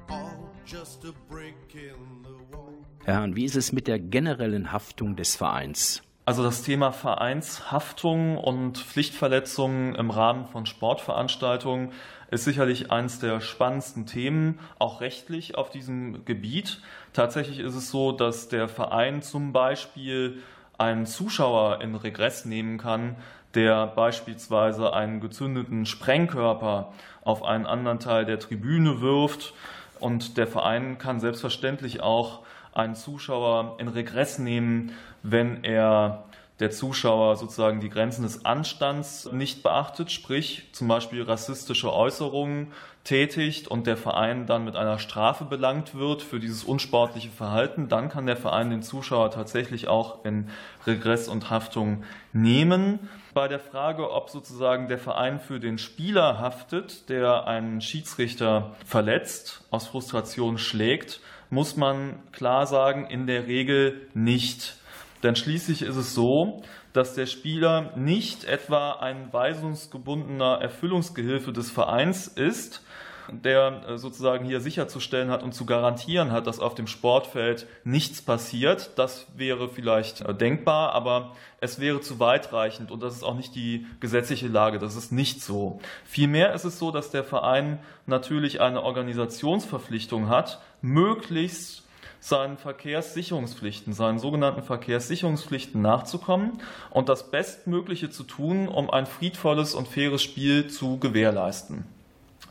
all 0.10 0.50
just 0.66 1.06
a 1.06 1.14
brick 1.30 1.56
in 1.74 2.24
the 2.24 2.56
wall. 2.56 2.74
Herr 3.06 3.16
Hahn, 3.16 3.36
wie 3.36 3.46
ist 3.46 3.56
es 3.56 3.72
mit 3.72 3.88
der 3.88 4.00
generellen 4.00 4.72
Haftung 4.72 5.16
des 5.16 5.36
Vereins? 5.36 6.04
Also 6.24 6.44
das 6.44 6.62
Thema 6.62 6.92
Vereinshaftung 6.92 8.38
und 8.38 8.78
Pflichtverletzungen 8.78 9.96
im 9.96 10.12
Rahmen 10.12 10.46
von 10.46 10.66
Sportveranstaltungen 10.66 11.92
ist 12.30 12.46
sicherlich 12.46 12.92
eines 12.92 13.20
der 13.20 13.42
spannendsten 13.42 14.06
Themen, 14.06 14.60
auch 14.80 15.02
rechtlich 15.02 15.56
auf 15.56 15.72
diesem 15.72 16.24
Gebiet. 16.24 16.82
Tatsächlich 17.12 17.60
ist 17.60 17.76
es 17.76 17.90
so, 17.90 18.12
dass 18.12 18.48
der 18.50 18.70
Verein 18.70 19.22
zum 19.22 19.52
Beispiel 19.52 20.42
einen 20.82 21.06
Zuschauer 21.06 21.82
in 21.82 21.94
Regress 21.94 22.46
nehmen 22.46 22.80
kann, 22.80 23.16
der 23.54 23.86
beispielsweise 23.86 24.94
einen 24.94 25.20
gezündeten 25.20 25.86
Sprengkörper 25.86 26.92
auf 27.24 27.44
einen 27.44 27.68
anderen 27.68 28.00
Teil 28.00 28.26
der 28.26 28.40
Tribüne 28.40 29.00
wirft. 29.00 29.54
Und 30.00 30.38
der 30.38 30.48
Verein 30.48 30.98
kann 30.98 31.20
selbstverständlich 31.20 32.02
auch 32.02 32.40
einen 32.74 32.96
Zuschauer 32.96 33.76
in 33.78 33.90
Regress 33.90 34.40
nehmen, 34.40 34.94
wenn 35.22 35.64
er 35.64 36.24
der 36.62 36.72
Zuschauer 36.72 37.36
sozusagen 37.36 37.82
die 37.82 37.90
Grenzen 37.90 38.24
des 38.24 38.46
Anstands 38.46 39.30
nicht 39.32 39.64
beachtet, 39.64 40.12
sprich 40.12 40.70
zum 40.72 40.88
Beispiel 40.88 41.24
rassistische 41.24 41.92
Äußerungen 41.92 42.72
tätigt 43.04 43.68
und 43.68 43.88
der 43.88 43.98
Verein 43.98 44.46
dann 44.46 44.64
mit 44.64 44.76
einer 44.76 45.00
Strafe 45.00 45.46
belangt 45.46 45.96
wird 45.96 46.22
für 46.22 46.40
dieses 46.40 46.64
unsportliche 46.64 47.30
Verhalten, 47.30 47.90
dann 47.90 48.10
kann 48.10 48.28
der 48.28 48.38
Verein 48.38 48.70
den 48.70 48.84
Zuschauer 48.84 49.32
tatsächlich 49.32 49.88
auch 49.88 50.24
in 50.24 50.50
Regress 50.86 51.28
und 51.28 51.50
Haftung 51.50 52.04
nehmen. 52.32 53.00
Bei 53.34 53.48
der 53.48 53.60
Frage, 53.60 54.12
ob 54.12 54.30
sozusagen 54.30 54.88
der 54.88 55.00
Verein 55.00 55.40
für 55.40 55.60
den 55.60 55.80
Spieler 55.80 56.40
haftet, 56.40 57.10
der 57.10 57.48
einen 57.48 57.82
Schiedsrichter 57.82 58.76
verletzt, 58.86 59.66
aus 59.72 59.88
Frustration 59.88 60.60
schlägt, 60.60 61.22
muss 61.50 61.76
man 61.76 62.20
klar 62.32 62.68
sagen, 62.68 63.08
in 63.08 63.26
der 63.26 63.48
Regel 63.48 64.08
nicht. 64.14 64.78
Denn 65.24 65.36
schließlich 65.36 65.82
ist 65.84 65.96
es 65.96 66.14
so, 66.14 66.64
dass 66.94 67.14
der 67.14 67.26
Spieler 67.26 67.94
nicht 67.96 68.44
etwa 68.44 68.94
ein 68.94 69.32
weisungsgebundener 69.32 70.60
Erfüllungsgehilfe 70.62 71.54
des 71.54 71.70
Vereins 71.70 72.28
ist, 72.28 72.84
der 73.32 73.84
äh, 73.88 73.98
sozusagen 73.98 74.46
hier 74.46 74.62
sicherzustellen 74.62 75.30
hat 75.30 75.44
und 75.44 75.54
zu 75.54 75.66
garantieren 75.66 76.32
hat, 76.32 76.48
dass 76.48 76.60
auf 76.60 76.76
dem 76.76 76.88
Sportfeld 76.88 77.66
nichts 77.84 78.22
passiert. 78.22 78.92
Das 78.98 79.28
wäre 79.36 79.70
vielleicht 79.70 80.22
äh, 80.22 80.34
denkbar, 80.34 80.94
aber 80.94 81.34
es 81.60 81.80
wäre 81.80 82.02
zu 82.02 82.20
weitreichend 82.20 82.92
und 82.92 83.02
das 83.02 83.16
ist 83.16 83.24
auch 83.24 83.36
nicht 83.36 83.56
die 83.56 83.86
gesetzliche 84.00 84.48
Lage. 84.48 84.80
Das 84.80 84.96
ist 84.96 85.12
nicht 85.12 85.42
so. 85.42 85.80
Vielmehr 86.04 86.54
ist 86.54 86.66
es 86.66 86.80
so, 86.80 86.92
dass 86.92 87.12
der 87.12 87.24
Verein 87.24 87.80
natürlich 88.06 88.60
eine 88.60 88.84
Organisationsverpflichtung 88.84 90.28
hat, 90.28 90.60
möglichst 90.82 91.81
seinen 92.22 92.58
Verkehrssicherungspflichten, 92.58 93.94
seinen 93.94 94.20
sogenannten 94.20 94.62
Verkehrssicherungspflichten 94.62 95.82
nachzukommen 95.82 96.62
und 96.92 97.10
das 97.10 97.32
Bestmögliche 97.32 98.12
zu 98.12 98.24
tun, 98.24 98.68
um 98.68 98.90
ein 98.90 99.08
friedvolles 99.08 99.74
und 99.74 99.88
faires 99.88 100.22
Spiel 100.22 100.68
zu 100.68 101.00
gewährleisten. 101.00 101.84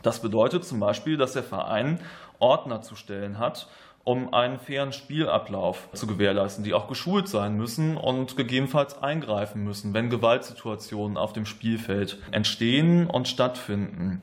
Das 0.02 0.20
bedeutet 0.20 0.64
zum 0.64 0.80
Beispiel, 0.80 1.16
dass 1.16 1.34
der 1.34 1.44
Verein 1.44 2.00
Ordner 2.40 2.82
zu 2.82 2.96
stellen 2.96 3.38
hat, 3.38 3.68
um 4.02 4.32
einen 4.34 4.58
fairen 4.58 4.92
Spielablauf 4.92 5.88
zu 5.92 6.06
gewährleisten, 6.06 6.64
die 6.64 6.74
auch 6.74 6.88
geschult 6.88 7.28
sein 7.28 7.56
müssen 7.56 7.96
und 7.96 8.36
gegebenenfalls 8.36 9.00
eingreifen 9.02 9.62
müssen, 9.62 9.94
wenn 9.94 10.10
Gewaltsituationen 10.10 11.16
auf 11.16 11.32
dem 11.32 11.46
Spielfeld 11.46 12.18
entstehen 12.32 13.08
und 13.08 13.28
stattfinden. 13.28 14.22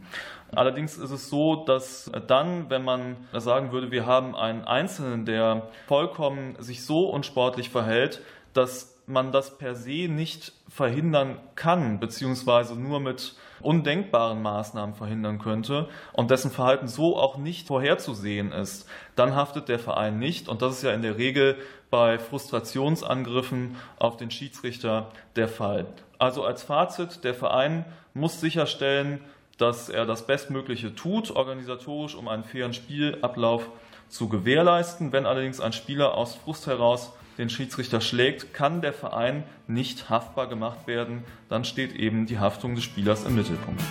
Allerdings 0.55 0.97
ist 0.97 1.11
es 1.11 1.29
so, 1.29 1.55
dass 1.65 2.11
dann, 2.27 2.69
wenn 2.69 2.83
man 2.83 3.17
sagen 3.33 3.71
würde, 3.71 3.91
wir 3.91 4.05
haben 4.05 4.35
einen 4.35 4.63
Einzelnen, 4.63 5.25
der 5.25 5.69
vollkommen 5.87 6.55
sich 6.59 6.85
so 6.85 7.09
unsportlich 7.09 7.69
verhält, 7.69 8.21
dass 8.53 8.97
man 9.07 9.31
das 9.31 9.57
per 9.57 9.73
se 9.75 10.07
nicht 10.09 10.51
verhindern 10.67 11.39
kann, 11.55 11.99
beziehungsweise 11.99 12.75
nur 12.75 12.99
mit 12.99 13.35
undenkbaren 13.61 14.41
Maßnahmen 14.41 14.95
verhindern 14.95 15.39
könnte 15.39 15.87
und 16.13 16.29
dessen 16.29 16.51
Verhalten 16.51 16.87
so 16.87 17.17
auch 17.17 17.37
nicht 17.37 17.67
vorherzusehen 17.67 18.51
ist, 18.51 18.87
dann 19.15 19.35
haftet 19.35 19.69
der 19.69 19.79
Verein 19.79 20.19
nicht. 20.19 20.49
Und 20.49 20.61
das 20.61 20.77
ist 20.77 20.83
ja 20.83 20.91
in 20.91 21.01
der 21.01 21.17
Regel 21.17 21.55
bei 21.89 22.19
Frustrationsangriffen 22.19 23.77
auf 23.97 24.17
den 24.17 24.29
Schiedsrichter 24.29 25.11
der 25.35 25.47
Fall. 25.47 25.87
Also 26.19 26.43
als 26.43 26.63
Fazit, 26.63 27.23
der 27.23 27.33
Verein 27.33 27.85
muss 28.13 28.41
sicherstellen, 28.41 29.21
dass 29.57 29.89
er 29.89 30.05
das 30.05 30.27
Bestmögliche 30.27 30.95
tut, 30.95 31.31
organisatorisch, 31.31 32.15
um 32.15 32.27
einen 32.27 32.43
fairen 32.43 32.73
Spielablauf 32.73 33.69
zu 34.09 34.29
gewährleisten. 34.29 35.11
Wenn 35.11 35.25
allerdings 35.25 35.59
ein 35.59 35.73
Spieler 35.73 36.13
aus 36.13 36.35
Frust 36.35 36.67
heraus 36.67 37.13
den 37.37 37.49
Schiedsrichter 37.49 38.01
schlägt, 38.01 38.53
kann 38.53 38.81
der 38.81 38.93
Verein 38.93 39.43
nicht 39.67 40.09
haftbar 40.09 40.47
gemacht 40.47 40.87
werden. 40.87 41.23
Dann 41.49 41.65
steht 41.65 41.93
eben 41.93 42.25
die 42.25 42.39
Haftung 42.39 42.75
des 42.75 42.83
Spielers 42.83 43.25
im 43.25 43.35
Mittelpunkt. 43.35 43.81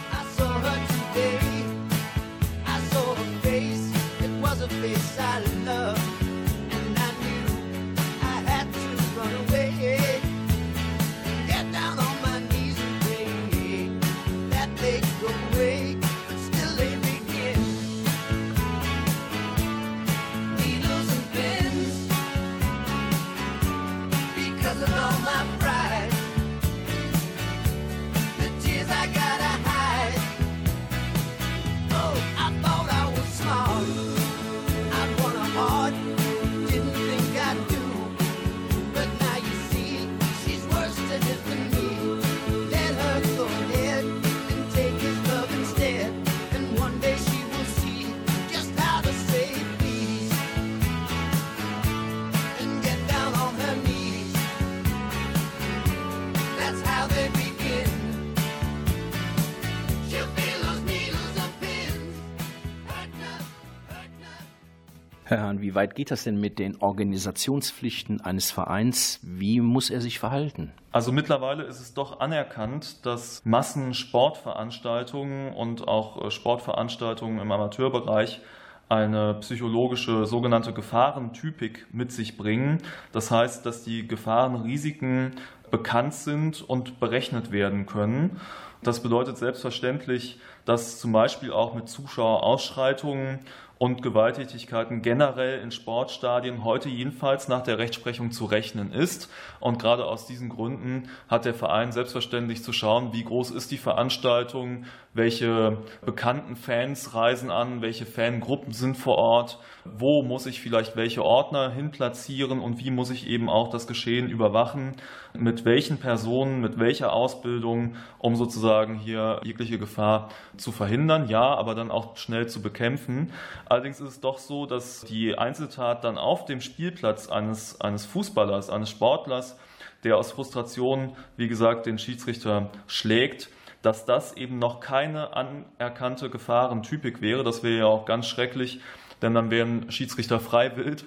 Hahn, 65.57 65.63
wie 65.63 65.75
weit 65.75 65.95
geht 65.95 66.11
das 66.11 66.25
denn 66.25 66.41
mit 66.41 66.59
den 66.59 66.81
Organisationspflichten 66.81 68.21
eines 68.21 68.51
Vereins? 68.51 69.21
Wie 69.23 69.61
muss 69.61 69.89
er 69.91 70.01
sich 70.01 70.19
verhalten? 70.19 70.73
Also 70.93 71.13
mittlerweile 71.13 71.63
ist 71.65 71.81
es 71.81 71.93
doch 71.95 72.21
anerkannt, 72.21 73.07
dass 73.07 73.43
Massensportveranstaltungen 73.45 75.55
und 75.55 75.89
auch 75.89 76.25
äh, 76.25 76.31
Sportveranstaltungen 76.31 77.41
im 77.41 77.53
Amateurbereich 77.53 78.41
eine 78.89 79.35
psychologische 79.41 80.27
sogenannte 80.27 80.73
Gefahrentypik 80.73 81.87
mit 81.93 82.13
sich 82.13 82.37
bringen. 82.37 82.79
Das 83.13 83.33
heißt, 83.33 83.67
dass 83.67 83.83
die 83.83 84.07
Gefahrenrisiken 84.07 85.33
bekannt 85.73 86.15
sind 86.15 86.63
und 86.63 87.01
berechnet 87.01 87.51
werden 87.51 87.87
können. 87.87 88.39
Das 88.83 89.03
bedeutet 89.03 89.39
selbstverständlich, 89.39 90.39
dass 90.65 91.01
zum 91.01 91.13
Beispiel 91.13 91.53
auch 91.53 91.75
mit 91.75 91.89
Zuschauerausschreitungen 91.89 93.41
und 93.79 94.03
Gewalttätigkeiten 94.03 95.03
generell 95.03 95.61
in 95.61 95.71
Sportstadien 95.71 96.65
heute 96.65 96.89
jedenfalls 96.89 97.49
nach 97.49 97.63
der 97.63 97.79
Rechtsprechung 97.79 98.31
zu 98.31 98.47
rechnen 98.47 98.91
ist. 98.91 99.31
Und 99.61 99.79
gerade 99.79 100.07
aus 100.07 100.27
diesen 100.27 100.49
Gründen 100.49 101.11
hat 101.29 101.45
der 101.45 101.53
Verein 101.53 101.93
selbstverständlich 101.93 102.63
zu 102.63 102.73
schauen, 102.73 103.13
wie 103.13 103.25
groß 103.25 103.51
ist 103.51 103.71
die 103.71 103.77
Veranstaltung, 103.77 104.85
welche 105.13 105.79
bekannten 106.05 106.57
Fans 106.57 107.15
reisen 107.15 107.51
an, 107.51 107.83
welche 107.83 108.07
Fangruppen 108.07 108.73
sind 108.73 108.97
vor 108.97 109.17
Ort, 109.17 109.59
wo 109.85 110.23
muss 110.23 110.47
ich 110.47 110.61
vielleicht 110.61 110.97
welche 110.97 111.23
Ordner 111.23 111.71
hinplatzieren 111.71 112.61
und 112.61 112.79
wie 112.83 112.91
muss 112.91 113.11
ich 113.11 113.27
eben 113.27 113.51
auch 113.51 113.69
das 113.69 113.87
Geschehen 113.87 114.29
überwachen, 114.29 114.97
mit 115.35 115.65
welchen 115.67 115.99
Personen, 115.99 116.61
mit 116.61 116.79
welcher 116.79 117.13
Ausbildung, 117.13 117.97
um 118.19 118.37
sozusagen 118.37 118.76
hier 118.85 119.41
jegliche 119.45 119.79
Gefahr 119.79 120.29
zu 120.57 120.73
verhindern, 120.73 121.29
ja, 121.29 121.55
aber 121.55 121.75
dann 121.75 121.91
auch 121.91 122.17
schnell 122.17 122.49
zu 122.49 122.63
bekämpfen. 122.63 123.33
Allerdings 123.67 124.01
ist 124.01 124.09
es 124.09 124.21
doch 124.21 124.39
so, 124.39 124.67
dass 124.67 125.03
die 125.03 125.37
Einzeltat 125.37 126.05
dann 126.05 126.19
auf 126.19 126.45
dem 126.45 126.61
Spielplatz 126.61 127.29
eines, 127.29 127.81
eines 127.81 128.07
Fußballers, 128.07 128.71
eines 128.71 128.91
Sportlers, 128.91 129.59
der 130.05 130.17
aus 130.17 130.33
Frustration, 130.33 131.17
wie 131.37 131.49
gesagt, 131.49 131.87
den 131.87 131.99
Schiedsrichter 131.99 132.71
schlägt, 132.87 133.49
dass 133.83 134.05
das 134.05 134.37
eben 134.37 134.59
noch 134.59 134.81
keine 134.81 135.35
anerkannte 135.35 136.31
Gefahrentypik 136.31 137.21
wäre. 137.21 137.45
Das 137.45 137.63
wäre 137.63 137.79
ja 137.79 137.87
auch 137.87 138.05
ganz 138.05 138.27
schrecklich, 138.27 138.81
denn 139.23 139.35
dann 139.35 139.51
wären 139.51 139.91
Schiedsrichter 139.91 140.41
freiwillig. 140.41 141.05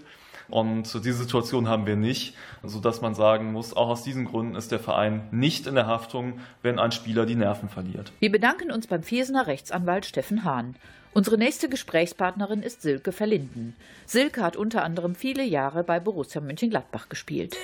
Und 0.49 0.93
diese 0.93 1.13
Situation 1.13 1.67
haben 1.67 1.85
wir 1.85 1.95
nicht, 1.95 2.35
sodass 2.63 3.01
man 3.01 3.13
sagen 3.13 3.51
muss, 3.51 3.75
auch 3.75 3.89
aus 3.89 4.03
diesen 4.03 4.25
Gründen 4.25 4.55
ist 4.55 4.71
der 4.71 4.79
Verein 4.79 5.27
nicht 5.31 5.67
in 5.67 5.75
der 5.75 5.87
Haftung, 5.87 6.39
wenn 6.61 6.79
ein 6.79 6.91
Spieler 6.91 7.25
die 7.25 7.35
Nerven 7.35 7.69
verliert. 7.69 8.11
Wir 8.19 8.31
bedanken 8.31 8.71
uns 8.71 8.87
beim 8.87 9.03
Viersener 9.03 9.47
Rechtsanwalt 9.47 10.05
Steffen 10.05 10.43
Hahn. 10.43 10.75
Unsere 11.11 11.37
nächste 11.37 11.69
Gesprächspartnerin 11.69 12.61
ist 12.61 12.81
Silke 12.81 13.11
Verlinden. 13.11 13.75
Silke 14.05 14.43
hat 14.43 14.55
unter 14.55 14.83
anderem 14.83 15.15
viele 15.15 15.43
Jahre 15.43 15.83
bei 15.83 15.99
Borussia 15.99 16.39
Mönchengladbach 16.41 17.09
gespielt. 17.09 17.55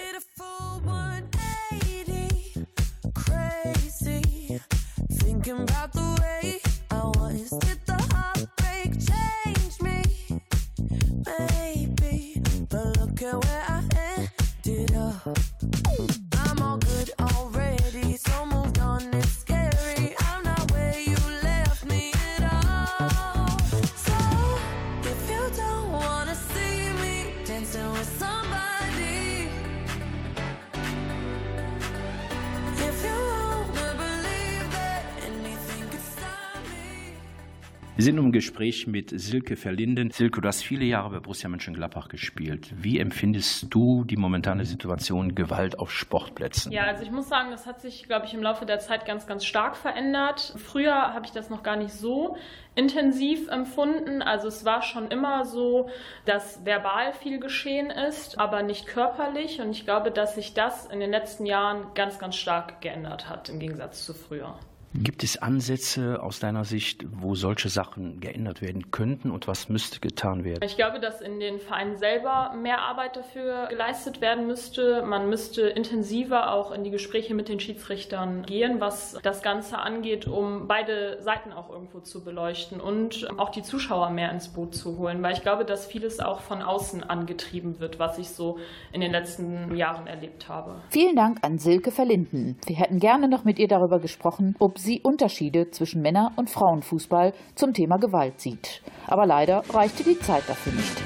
Thinking 5.19 5.59
about 5.59 5.94
Wir 38.05 38.11
sind 38.11 38.23
im 38.23 38.31
Gespräch 38.31 38.85
mit 38.85 39.19
Silke 39.19 39.55
Verlinden. 39.55 40.11
Silke, 40.11 40.39
du 40.39 40.47
hast 40.47 40.63
viele 40.63 40.85
Jahre 40.85 41.09
bei 41.09 41.19
Borussia 41.21 41.49
Mönchengladbach 41.49 42.07
gespielt. 42.07 42.71
Wie 42.77 42.99
empfindest 42.99 43.73
du 43.73 44.03
die 44.03 44.15
momentane 44.15 44.63
Situation 44.63 45.33
Gewalt 45.33 45.79
auf 45.79 45.91
Sportplätzen? 45.91 46.71
Ja, 46.71 46.83
also 46.83 47.01
ich 47.01 47.09
muss 47.09 47.27
sagen, 47.27 47.49
das 47.49 47.65
hat 47.65 47.81
sich, 47.81 48.03
glaube 48.03 48.27
ich, 48.27 48.35
im 48.35 48.43
Laufe 48.43 48.67
der 48.67 48.77
Zeit 48.77 49.07
ganz, 49.07 49.25
ganz 49.25 49.43
stark 49.43 49.75
verändert. 49.75 50.53
Früher 50.57 51.15
habe 51.15 51.25
ich 51.25 51.31
das 51.31 51.49
noch 51.49 51.63
gar 51.63 51.77
nicht 51.77 51.93
so 51.93 52.37
intensiv 52.75 53.47
empfunden. 53.47 54.21
Also 54.21 54.49
es 54.49 54.65
war 54.65 54.83
schon 54.83 55.07
immer 55.07 55.43
so, 55.43 55.89
dass 56.25 56.63
verbal 56.63 57.11
viel 57.11 57.39
geschehen 57.39 57.89
ist, 57.89 58.37
aber 58.37 58.61
nicht 58.61 58.85
körperlich. 58.85 59.61
Und 59.61 59.71
ich 59.71 59.83
glaube, 59.83 60.11
dass 60.11 60.35
sich 60.35 60.53
das 60.53 60.85
in 60.85 60.99
den 60.99 61.09
letzten 61.09 61.47
Jahren 61.47 61.87
ganz, 61.95 62.19
ganz 62.19 62.35
stark 62.35 62.81
geändert 62.81 63.27
hat 63.27 63.49
im 63.49 63.57
Gegensatz 63.57 64.05
zu 64.05 64.13
früher. 64.13 64.59
Gibt 64.97 65.23
es 65.23 65.37
Ansätze 65.37 66.23
aus 66.23 66.39
deiner 66.39 66.63
Sicht, 66.63 67.05
wo 67.11 67.35
solche 67.35 67.67
Sachen 67.67 68.21
geändert 68.21 68.61
werden 68.61 68.91
könnten 68.91 69.29
und 69.29 69.47
was 69.47 69.67
müsste 69.67 69.99
getan 69.99 70.45
werden? 70.45 70.63
Ich 70.63 70.77
glaube, 70.77 70.99
dass 70.99 71.19
in 71.19 71.39
den 71.39 71.59
Vereinen 71.59 71.97
selber 71.97 72.53
mehr 72.55 72.79
Arbeit 72.79 73.17
dafür 73.17 73.67
geleistet 73.69 74.21
werden 74.21 74.47
müsste. 74.47 75.03
Man 75.05 75.29
müsste 75.29 75.63
intensiver 75.63 76.53
auch 76.53 76.71
in 76.71 76.83
die 76.83 76.91
Gespräche 76.91 77.33
mit 77.33 77.49
den 77.49 77.59
Schiedsrichtern 77.59 78.43
gehen, 78.43 78.79
was 78.79 79.19
das 79.21 79.41
Ganze 79.41 79.79
angeht, 79.79 80.27
um 80.27 80.67
beide 80.67 81.21
Seiten 81.21 81.51
auch 81.51 81.69
irgendwo 81.69 81.99
zu 81.99 82.23
beleuchten 82.23 82.79
und 82.79 83.27
auch 83.37 83.49
die 83.49 83.63
Zuschauer 83.63 84.11
mehr 84.11 84.31
ins 84.31 84.47
Boot 84.47 84.75
zu 84.75 84.97
holen, 84.97 85.21
weil 85.21 85.33
ich 85.33 85.41
glaube, 85.41 85.65
dass 85.65 85.85
vieles 85.85 86.21
auch 86.21 86.39
von 86.39 86.61
außen 86.61 87.03
angetrieben 87.03 87.81
wird, 87.81 87.99
was 87.99 88.17
ich 88.17 88.29
so 88.29 88.59
in 88.93 89.01
den 89.01 89.11
letzten 89.11 89.75
Jahren 89.75 90.07
erlebt 90.07 90.47
habe. 90.47 90.81
Vielen 90.89 91.17
Dank 91.17 91.39
an 91.41 91.57
Silke 91.57 91.91
Verlinden. 91.91 92.57
Wir 92.65 92.77
hätten 92.77 92.99
gerne 92.99 93.27
noch 93.27 93.43
mit 93.43 93.59
ihr 93.59 93.67
darüber 93.67 93.99
gesprochen, 93.99 94.55
ob 94.59 94.79
sie 94.79 94.84
Unterschiede 95.01 95.71
zwischen 95.71 96.01
Männer- 96.01 96.31
und 96.35 96.49
Frauenfußball 96.49 97.33
zum 97.55 97.73
Thema 97.73 97.97
Gewalt 97.97 98.39
sieht. 98.39 98.81
Aber 99.07 99.25
leider 99.25 99.63
reichte 99.69 100.03
die 100.03 100.19
Zeit 100.19 100.43
dafür 100.47 100.73
nicht. 100.73 101.01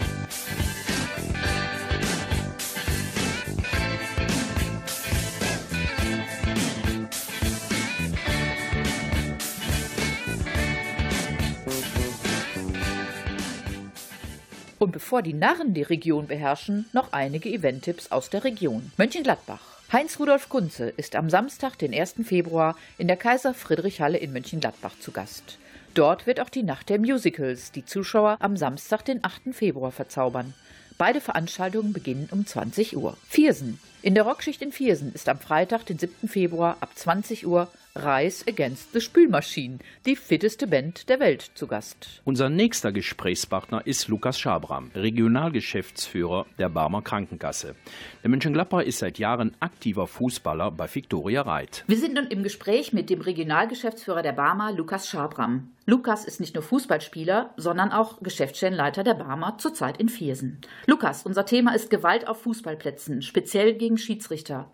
Und 14.80 14.94
bevor 14.94 15.22
die 15.22 15.34
Narren 15.34 15.74
die 15.74 15.82
Region 15.82 16.28
beherrschen, 16.28 16.86
noch 16.94 17.12
einige 17.12 17.50
Eventtipps 17.50 18.12
aus 18.12 18.30
der 18.30 18.46
Region. 18.46 18.92
Mönchengladbach. 18.98 19.79
Heinz-Rudolf 19.92 20.50
Kunze 20.50 20.94
ist 20.98 21.16
am 21.16 21.32
Samstag, 21.32 21.76
den 21.80 21.96
1. 21.96 22.18
Februar, 22.24 22.76
in 23.00 23.08
der 23.08 23.18
Kaiser-Friedrich-Halle 23.18 24.20
in 24.20 24.32
Mönchengladbach 24.32 24.94
zu 25.00 25.12
Gast. 25.12 25.58
Dort 25.96 26.28
wird 26.28 26.40
auch 26.40 26.50
die 26.50 26.62
Nacht 26.62 26.90
der 26.90 27.00
Musicals 27.00 27.72
die 27.72 27.84
Zuschauer 27.84 28.38
am 28.40 28.56
Samstag, 28.56 29.04
den 29.06 29.24
8. 29.24 29.52
Februar, 29.52 29.92
verzaubern. 29.92 30.54
Beide 31.00 31.22
Veranstaltungen 31.22 31.92
beginnen 31.92 32.30
um 32.32 32.46
20 32.46 32.98
Uhr. 32.98 33.18
Viersen. 33.28 33.80
In 34.04 34.14
der 34.14 34.26
Rockschicht 34.26 34.62
in 34.62 34.72
Viersen 34.72 35.12
ist 35.12 35.28
am 35.28 35.40
Freitag, 35.40 35.88
den 35.88 35.98
7. 35.98 36.28
Februar 36.28 36.78
ab 36.82 36.92
20 36.94 37.48
Uhr 37.48 37.68
Rise 37.96 38.46
Against 38.48 38.94
the 38.94 39.02
Spülmaschinen, 39.02 39.80
die 40.06 40.16
fitteste 40.16 40.68
Band 40.68 41.10
der 41.10 41.20
Welt, 41.20 41.50
zu 41.56 41.66
Gast. 41.66 42.22
Unser 42.24 42.48
nächster 42.48 42.92
Gesprächspartner 42.92 43.86
ist 43.88 44.08
Lukas 44.08 44.40
Schabram, 44.40 44.92
Regionalgeschäftsführer 44.94 46.46
der 46.60 46.70
Barmer 46.70 47.02
Krankenkasse. 47.02 47.76
Der 48.22 48.30
Mönchengladbach 48.30 48.82
ist 48.82 49.00
seit 49.00 49.18
Jahren 49.18 49.56
aktiver 49.60 50.06
Fußballer 50.06 50.70
bei 50.70 50.88
Viktoria 50.94 51.42
Reit. 51.42 51.84
Wir 51.88 51.98
sind 51.98 52.14
nun 52.14 52.28
im 52.28 52.44
Gespräch 52.44 52.94
mit 52.94 53.10
dem 53.10 53.22
Regionalgeschäftsführer 53.22 54.22
der 54.22 54.34
Barmer, 54.34 54.72
Lukas 54.72 55.10
Schabram. 55.10 55.72
Lukas 55.88 56.26
ist 56.26 56.40
nicht 56.40 56.54
nur 56.54 56.64
Fußballspieler, 56.64 57.56
sondern 57.58 57.92
auch 57.92 58.22
Geschäftsstellenleiter 58.22 59.04
der 59.04 59.16
Barmer, 59.16 59.58
zurzeit 59.58 59.98
in 59.98 60.10
Viersen. 60.10 60.62
Lukas, 60.86 61.24
unser 61.24 61.48
Thema 61.48 61.74
ist 61.74 61.90
Gewalt 61.90 62.28
auf 62.28 62.44
Fußballplätzen, 62.44 63.24
speziell 63.24 63.74
gegen 63.74 63.98
Schiedsrichter. 63.98 64.72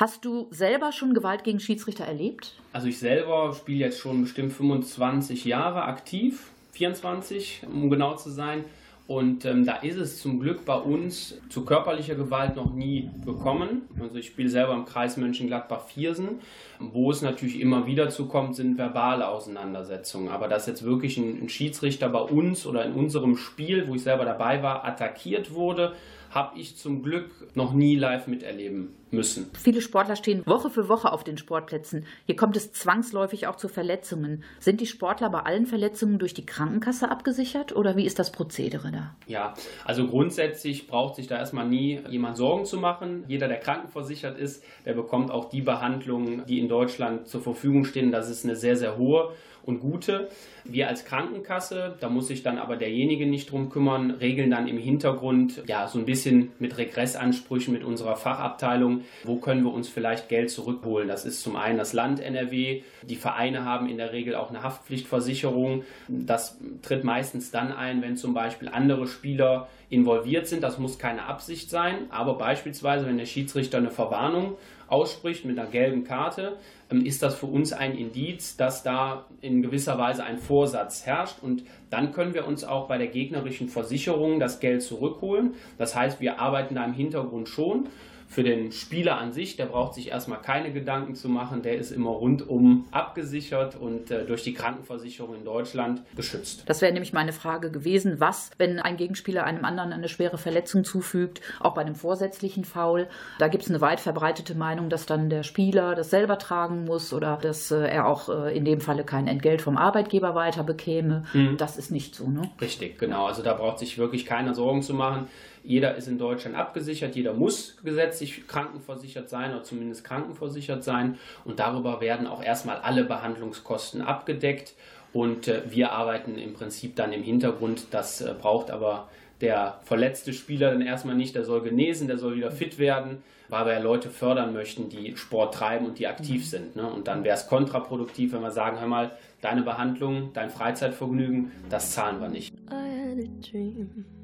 Hast 0.00 0.24
du 0.24 0.48
selber 0.50 0.92
schon 0.92 1.12
Gewalt 1.12 1.44
gegen 1.44 1.60
Schiedsrichter 1.60 2.06
erlebt? 2.06 2.54
Also 2.72 2.86
ich 2.86 2.98
selber 2.98 3.52
spiele 3.52 3.80
jetzt 3.80 3.98
schon 3.98 4.22
bestimmt 4.22 4.50
25 4.50 5.44
Jahre 5.44 5.82
aktiv, 5.82 6.48
24 6.72 7.64
um 7.70 7.90
genau 7.90 8.16
zu 8.16 8.30
sein. 8.30 8.64
Und 9.06 9.44
ähm, 9.44 9.66
da 9.66 9.74
ist 9.74 9.96
es 9.96 10.18
zum 10.18 10.40
Glück 10.40 10.64
bei 10.64 10.76
uns 10.76 11.38
zu 11.50 11.66
körperlicher 11.66 12.14
Gewalt 12.14 12.56
noch 12.56 12.72
nie 12.72 13.10
gekommen. 13.26 13.82
Also 14.00 14.16
ich 14.16 14.28
spiele 14.28 14.48
selber 14.48 14.72
im 14.72 14.86
Kreis 14.86 15.18
Mönchengladbach-Viersen. 15.18 16.40
Wo 16.78 17.10
es 17.10 17.20
natürlich 17.20 17.60
immer 17.60 17.86
wieder 17.86 18.08
zukommt, 18.08 18.56
sind 18.56 18.78
verbale 18.78 19.28
Auseinandersetzungen. 19.28 20.28
Aber 20.28 20.48
dass 20.48 20.66
jetzt 20.66 20.82
wirklich 20.82 21.18
ein, 21.18 21.42
ein 21.42 21.48
Schiedsrichter 21.50 22.08
bei 22.08 22.20
uns 22.20 22.64
oder 22.64 22.86
in 22.86 22.94
unserem 22.94 23.36
Spiel, 23.36 23.86
wo 23.86 23.96
ich 23.96 24.02
selber 24.02 24.24
dabei 24.24 24.62
war, 24.62 24.82
attackiert 24.86 25.52
wurde, 25.52 25.92
habe 26.30 26.58
ich 26.58 26.76
zum 26.76 27.02
Glück 27.02 27.30
noch 27.54 27.72
nie 27.72 27.96
live 27.96 28.26
miterleben 28.26 28.94
müssen. 29.10 29.50
Viele 29.54 29.80
Sportler 29.80 30.14
stehen 30.14 30.46
Woche 30.46 30.70
für 30.70 30.88
Woche 30.88 31.12
auf 31.12 31.24
den 31.24 31.36
Sportplätzen. 31.36 32.06
Hier 32.26 32.36
kommt 32.36 32.56
es 32.56 32.72
zwangsläufig 32.72 33.48
auch 33.48 33.56
zu 33.56 33.68
Verletzungen. 33.68 34.44
Sind 34.60 34.80
die 34.80 34.86
Sportler 34.86 35.30
bei 35.30 35.40
allen 35.40 35.66
Verletzungen 35.66 36.18
durch 36.18 36.32
die 36.32 36.46
Krankenkasse 36.46 37.10
abgesichert 37.10 37.74
oder 37.74 37.96
wie 37.96 38.06
ist 38.06 38.20
das 38.20 38.30
Prozedere 38.30 38.92
da? 38.92 39.16
Ja, 39.26 39.54
also 39.84 40.06
grundsätzlich 40.06 40.86
braucht 40.86 41.16
sich 41.16 41.26
da 41.26 41.38
erstmal 41.38 41.68
nie 41.68 42.00
jemand 42.08 42.36
Sorgen 42.36 42.64
zu 42.64 42.78
machen. 42.78 43.24
Jeder, 43.26 43.48
der 43.48 43.58
krankenversichert 43.58 44.38
ist, 44.38 44.62
der 44.84 44.94
bekommt 44.94 45.32
auch 45.32 45.50
die 45.50 45.62
Behandlungen, 45.62 46.44
die 46.46 46.60
in 46.60 46.68
Deutschland 46.68 47.26
zur 47.26 47.40
Verfügung 47.40 47.84
stehen. 47.84 48.12
Das 48.12 48.30
ist 48.30 48.44
eine 48.44 48.54
sehr, 48.54 48.76
sehr 48.76 48.96
hohe 48.96 49.32
und 49.64 49.80
gute. 49.80 50.28
Wir 50.64 50.88
als 50.88 51.04
Krankenkasse, 51.04 51.96
da 52.00 52.08
muss 52.08 52.28
sich 52.28 52.42
dann 52.42 52.58
aber 52.58 52.76
derjenige 52.76 53.26
nicht 53.26 53.50
drum 53.50 53.70
kümmern, 53.70 54.10
regeln 54.10 54.50
dann 54.50 54.68
im 54.68 54.78
Hintergrund 54.78 55.62
ja 55.66 55.88
so 55.88 55.98
ein 55.98 56.04
bisschen 56.04 56.52
mit 56.58 56.76
Regressansprüchen 56.76 57.72
mit 57.72 57.84
unserer 57.84 58.16
Fachabteilung, 58.16 59.02
wo 59.24 59.36
können 59.36 59.64
wir 59.64 59.72
uns 59.72 59.88
vielleicht 59.88 60.28
Geld 60.28 60.50
zurückholen. 60.50 61.08
Das 61.08 61.24
ist 61.24 61.42
zum 61.42 61.56
einen 61.56 61.78
das 61.78 61.92
Land 61.92 62.20
NRW, 62.20 62.82
die 63.02 63.16
Vereine 63.16 63.64
haben 63.64 63.88
in 63.88 63.96
der 63.96 64.12
Regel 64.12 64.34
auch 64.34 64.50
eine 64.50 64.62
Haftpflichtversicherung. 64.62 65.84
Das 66.08 66.58
tritt 66.82 67.04
meistens 67.04 67.50
dann 67.50 67.72
ein, 67.72 68.02
wenn 68.02 68.16
zum 68.16 68.34
Beispiel 68.34 68.68
andere 68.68 69.06
Spieler 69.06 69.68
involviert 69.88 70.46
sind. 70.46 70.62
Das 70.62 70.78
muss 70.78 70.98
keine 70.98 71.24
Absicht 71.24 71.70
sein, 71.70 72.10
aber 72.10 72.34
beispielsweise, 72.34 73.06
wenn 73.06 73.18
der 73.18 73.26
Schiedsrichter 73.26 73.78
eine 73.78 73.90
Verwarnung 73.90 74.56
ausspricht 74.88 75.44
mit 75.44 75.58
einer 75.58 75.68
gelben 75.68 76.04
Karte, 76.04 76.56
ist 76.98 77.22
das 77.22 77.36
für 77.36 77.46
uns 77.46 77.72
ein 77.72 77.96
Indiz, 77.96 78.56
dass 78.56 78.82
da 78.82 79.26
in 79.40 79.62
gewisser 79.62 79.96
Weise 79.98 80.24
ein 80.24 80.38
Vorsatz 80.38 81.06
herrscht 81.06 81.36
und 81.40 81.62
dann 81.88 82.12
können 82.12 82.34
wir 82.34 82.46
uns 82.46 82.64
auch 82.64 82.88
bei 82.88 82.98
der 82.98 83.06
gegnerischen 83.06 83.68
Versicherung 83.68 84.40
das 84.40 84.58
Geld 84.58 84.82
zurückholen. 84.82 85.54
Das 85.78 85.94
heißt, 85.94 86.20
wir 86.20 86.40
arbeiten 86.40 86.74
da 86.74 86.84
im 86.84 86.92
Hintergrund 86.92 87.48
schon. 87.48 87.86
Für 88.30 88.44
den 88.44 88.70
Spieler 88.70 89.18
an 89.18 89.32
sich, 89.32 89.56
der 89.56 89.66
braucht 89.66 89.94
sich 89.94 90.10
erstmal 90.10 90.40
keine 90.40 90.72
Gedanken 90.72 91.16
zu 91.16 91.28
machen, 91.28 91.62
der 91.62 91.74
ist 91.74 91.90
immer 91.90 92.10
rundum 92.10 92.86
abgesichert 92.92 93.74
und 93.74 94.12
äh, 94.12 94.24
durch 94.24 94.44
die 94.44 94.54
Krankenversicherung 94.54 95.34
in 95.34 95.44
Deutschland 95.44 96.04
geschützt. 96.14 96.62
Das 96.66 96.80
wäre 96.80 96.92
nämlich 96.92 97.12
meine 97.12 97.32
Frage 97.32 97.72
gewesen, 97.72 98.20
was, 98.20 98.52
wenn 98.56 98.78
ein 98.78 98.96
Gegenspieler 98.96 99.42
einem 99.42 99.64
anderen 99.64 99.92
eine 99.92 100.08
schwere 100.08 100.38
Verletzung 100.38 100.84
zufügt, 100.84 101.40
auch 101.58 101.74
bei 101.74 101.80
einem 101.80 101.96
vorsätzlichen 101.96 102.64
Foul. 102.64 103.08
Da 103.40 103.48
gibt 103.48 103.64
es 103.64 103.68
eine 103.68 103.80
weit 103.80 103.98
verbreitete 103.98 104.54
Meinung, 104.54 104.90
dass 104.90 105.06
dann 105.06 105.28
der 105.28 105.42
Spieler 105.42 105.96
das 105.96 106.10
selber 106.10 106.38
tragen 106.38 106.84
muss 106.84 107.12
oder 107.12 107.36
dass 107.36 107.72
äh, 107.72 107.80
er 107.80 108.06
auch 108.06 108.28
äh, 108.28 108.56
in 108.56 108.64
dem 108.64 108.80
Falle 108.80 109.02
kein 109.02 109.26
Entgelt 109.26 109.60
vom 109.60 109.76
Arbeitgeber 109.76 110.36
weiter 110.36 110.62
bekäme. 110.62 111.24
Mhm. 111.32 111.56
Das 111.56 111.76
ist 111.76 111.90
nicht 111.90 112.14
so, 112.14 112.28
ne? 112.28 112.48
Richtig, 112.60 112.96
genau. 112.96 113.26
Also 113.26 113.42
da 113.42 113.54
braucht 113.54 113.80
sich 113.80 113.98
wirklich 113.98 114.24
keiner 114.24 114.54
Sorgen 114.54 114.82
zu 114.82 114.94
machen. 114.94 115.26
Jeder 115.62 115.94
ist 115.96 116.08
in 116.08 116.18
Deutschland 116.18 116.56
abgesichert, 116.56 117.14
jeder 117.16 117.34
muss 117.34 117.76
gesetzlich 117.84 118.46
krankenversichert 118.46 119.28
sein 119.28 119.52
oder 119.52 119.62
zumindest 119.62 120.04
krankenversichert 120.04 120.84
sein. 120.84 121.18
Und 121.44 121.58
darüber 121.58 122.00
werden 122.00 122.26
auch 122.26 122.42
erstmal 122.42 122.78
alle 122.78 123.04
Behandlungskosten 123.04 124.02
abgedeckt. 124.02 124.74
Und 125.12 125.48
äh, 125.48 125.62
wir 125.68 125.92
arbeiten 125.92 126.38
im 126.38 126.54
Prinzip 126.54 126.96
dann 126.96 127.12
im 127.12 127.22
Hintergrund. 127.22 127.88
Das 127.90 128.20
äh, 128.20 128.34
braucht 128.38 128.70
aber 128.70 129.08
der 129.40 129.80
verletzte 129.84 130.32
Spieler 130.32 130.70
dann 130.70 130.82
erstmal 130.82 131.16
nicht. 131.16 131.34
Der 131.34 131.44
soll 131.44 131.62
genesen, 131.62 132.08
der 132.08 132.18
soll 132.18 132.36
wieder 132.36 132.50
fit 132.50 132.78
werden, 132.78 133.22
weil 133.48 133.66
wir 133.66 133.72
ja 133.72 133.78
Leute 133.80 134.10
fördern 134.10 134.52
möchten, 134.52 134.88
die 134.88 135.16
Sport 135.16 135.54
treiben 135.54 135.86
und 135.86 135.98
die 135.98 136.06
aktiv 136.06 136.48
sind. 136.48 136.76
Ne? 136.76 136.86
Und 136.86 137.08
dann 137.08 137.24
wäre 137.24 137.36
es 137.36 137.46
kontraproduktiv, 137.46 138.32
wenn 138.32 138.42
wir 138.42 138.50
sagen, 138.50 138.78
hör 138.78 138.86
mal, 138.86 139.12
deine 139.40 139.62
Behandlung, 139.62 140.30
dein 140.34 140.50
Freizeitvergnügen, 140.50 141.50
das 141.68 141.92
zahlen 141.92 142.20
wir 142.20 142.28
nicht. 142.28 142.52
I 142.70 142.74
had 142.74 143.18
a 143.18 143.50
dream. 143.50 144.19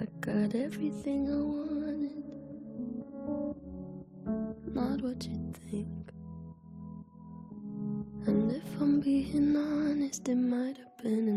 I 0.00 0.06
got 0.22 0.54
everything 0.54 1.28
I 1.28 1.36
wanted. 1.36 2.24
Not 4.74 5.02
what 5.02 5.26
you 5.26 5.52
think. 5.70 6.10
And 8.26 8.50
if 8.50 8.80
I'm 8.80 9.00
being 9.00 9.54
honest, 9.54 10.26
it 10.26 10.36
might 10.36 10.78
have 10.78 10.96
been 11.02 11.28
a 11.28 11.32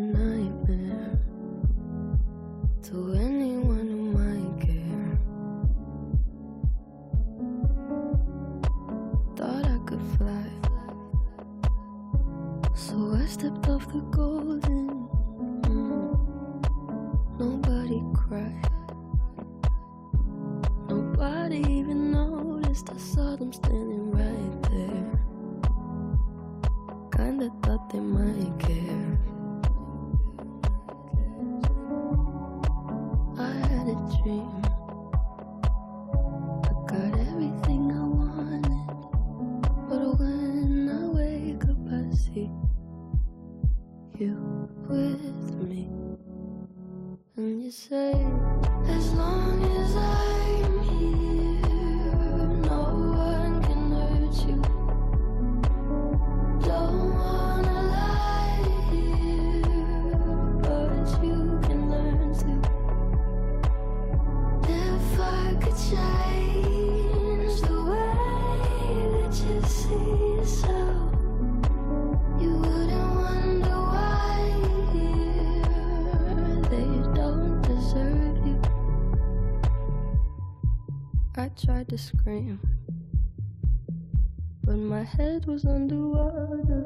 head 85.43 85.51
was 85.51 85.65
underwater. 85.65 86.85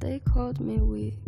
They 0.00 0.20
called 0.20 0.60
me 0.60 0.78
weak, 0.78 1.18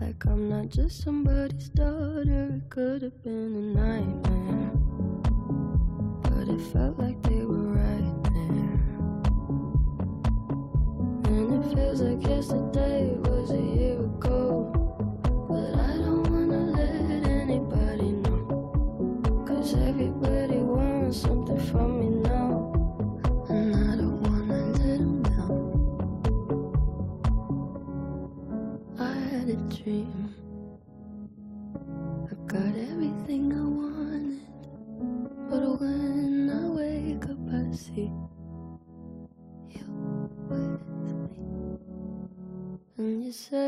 like 0.00 0.24
I'm 0.26 0.48
not 0.48 0.68
just 0.68 1.02
somebody's 1.02 1.68
daughter. 1.70 2.50
It 2.56 2.70
could 2.70 3.02
have 3.02 3.22
been 3.22 3.54
a 3.56 3.80
nightmare, 3.80 4.70
but 6.22 6.48
it 6.48 6.60
felt 6.72 6.98
like 6.98 7.20
they 7.22 7.44
were 7.44 7.72
right 7.72 8.24
there. 8.24 8.80
And 11.26 11.64
it 11.64 11.74
feels 11.74 12.00
like 12.00 12.22
yesterday 12.26 13.16
was 13.24 13.50
a 13.50 13.60
year 13.60 13.83
dream. 29.84 30.34
I 32.30 32.34
got 32.46 32.74
everything 32.90 33.52
I 33.52 33.64
wanted. 33.80 34.40
But 35.50 35.62
when 35.80 36.48
I 36.48 36.64
wake 36.78 37.24
up, 37.28 37.42
I 37.52 37.76
see 37.76 38.10
you 39.76 39.86
with 40.48 40.80
me. 41.28 41.38
And 42.96 43.24
you 43.24 43.32
say, 43.32 43.63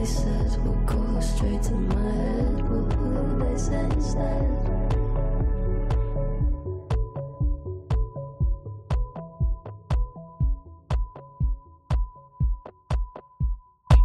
places 0.00 0.56
will 0.60 0.80
go 0.86 1.20
straight 1.20 1.62
to 1.62 1.74
my 1.74 1.94
head. 1.94 2.70
Will 2.70 2.86
pull. 2.86 3.10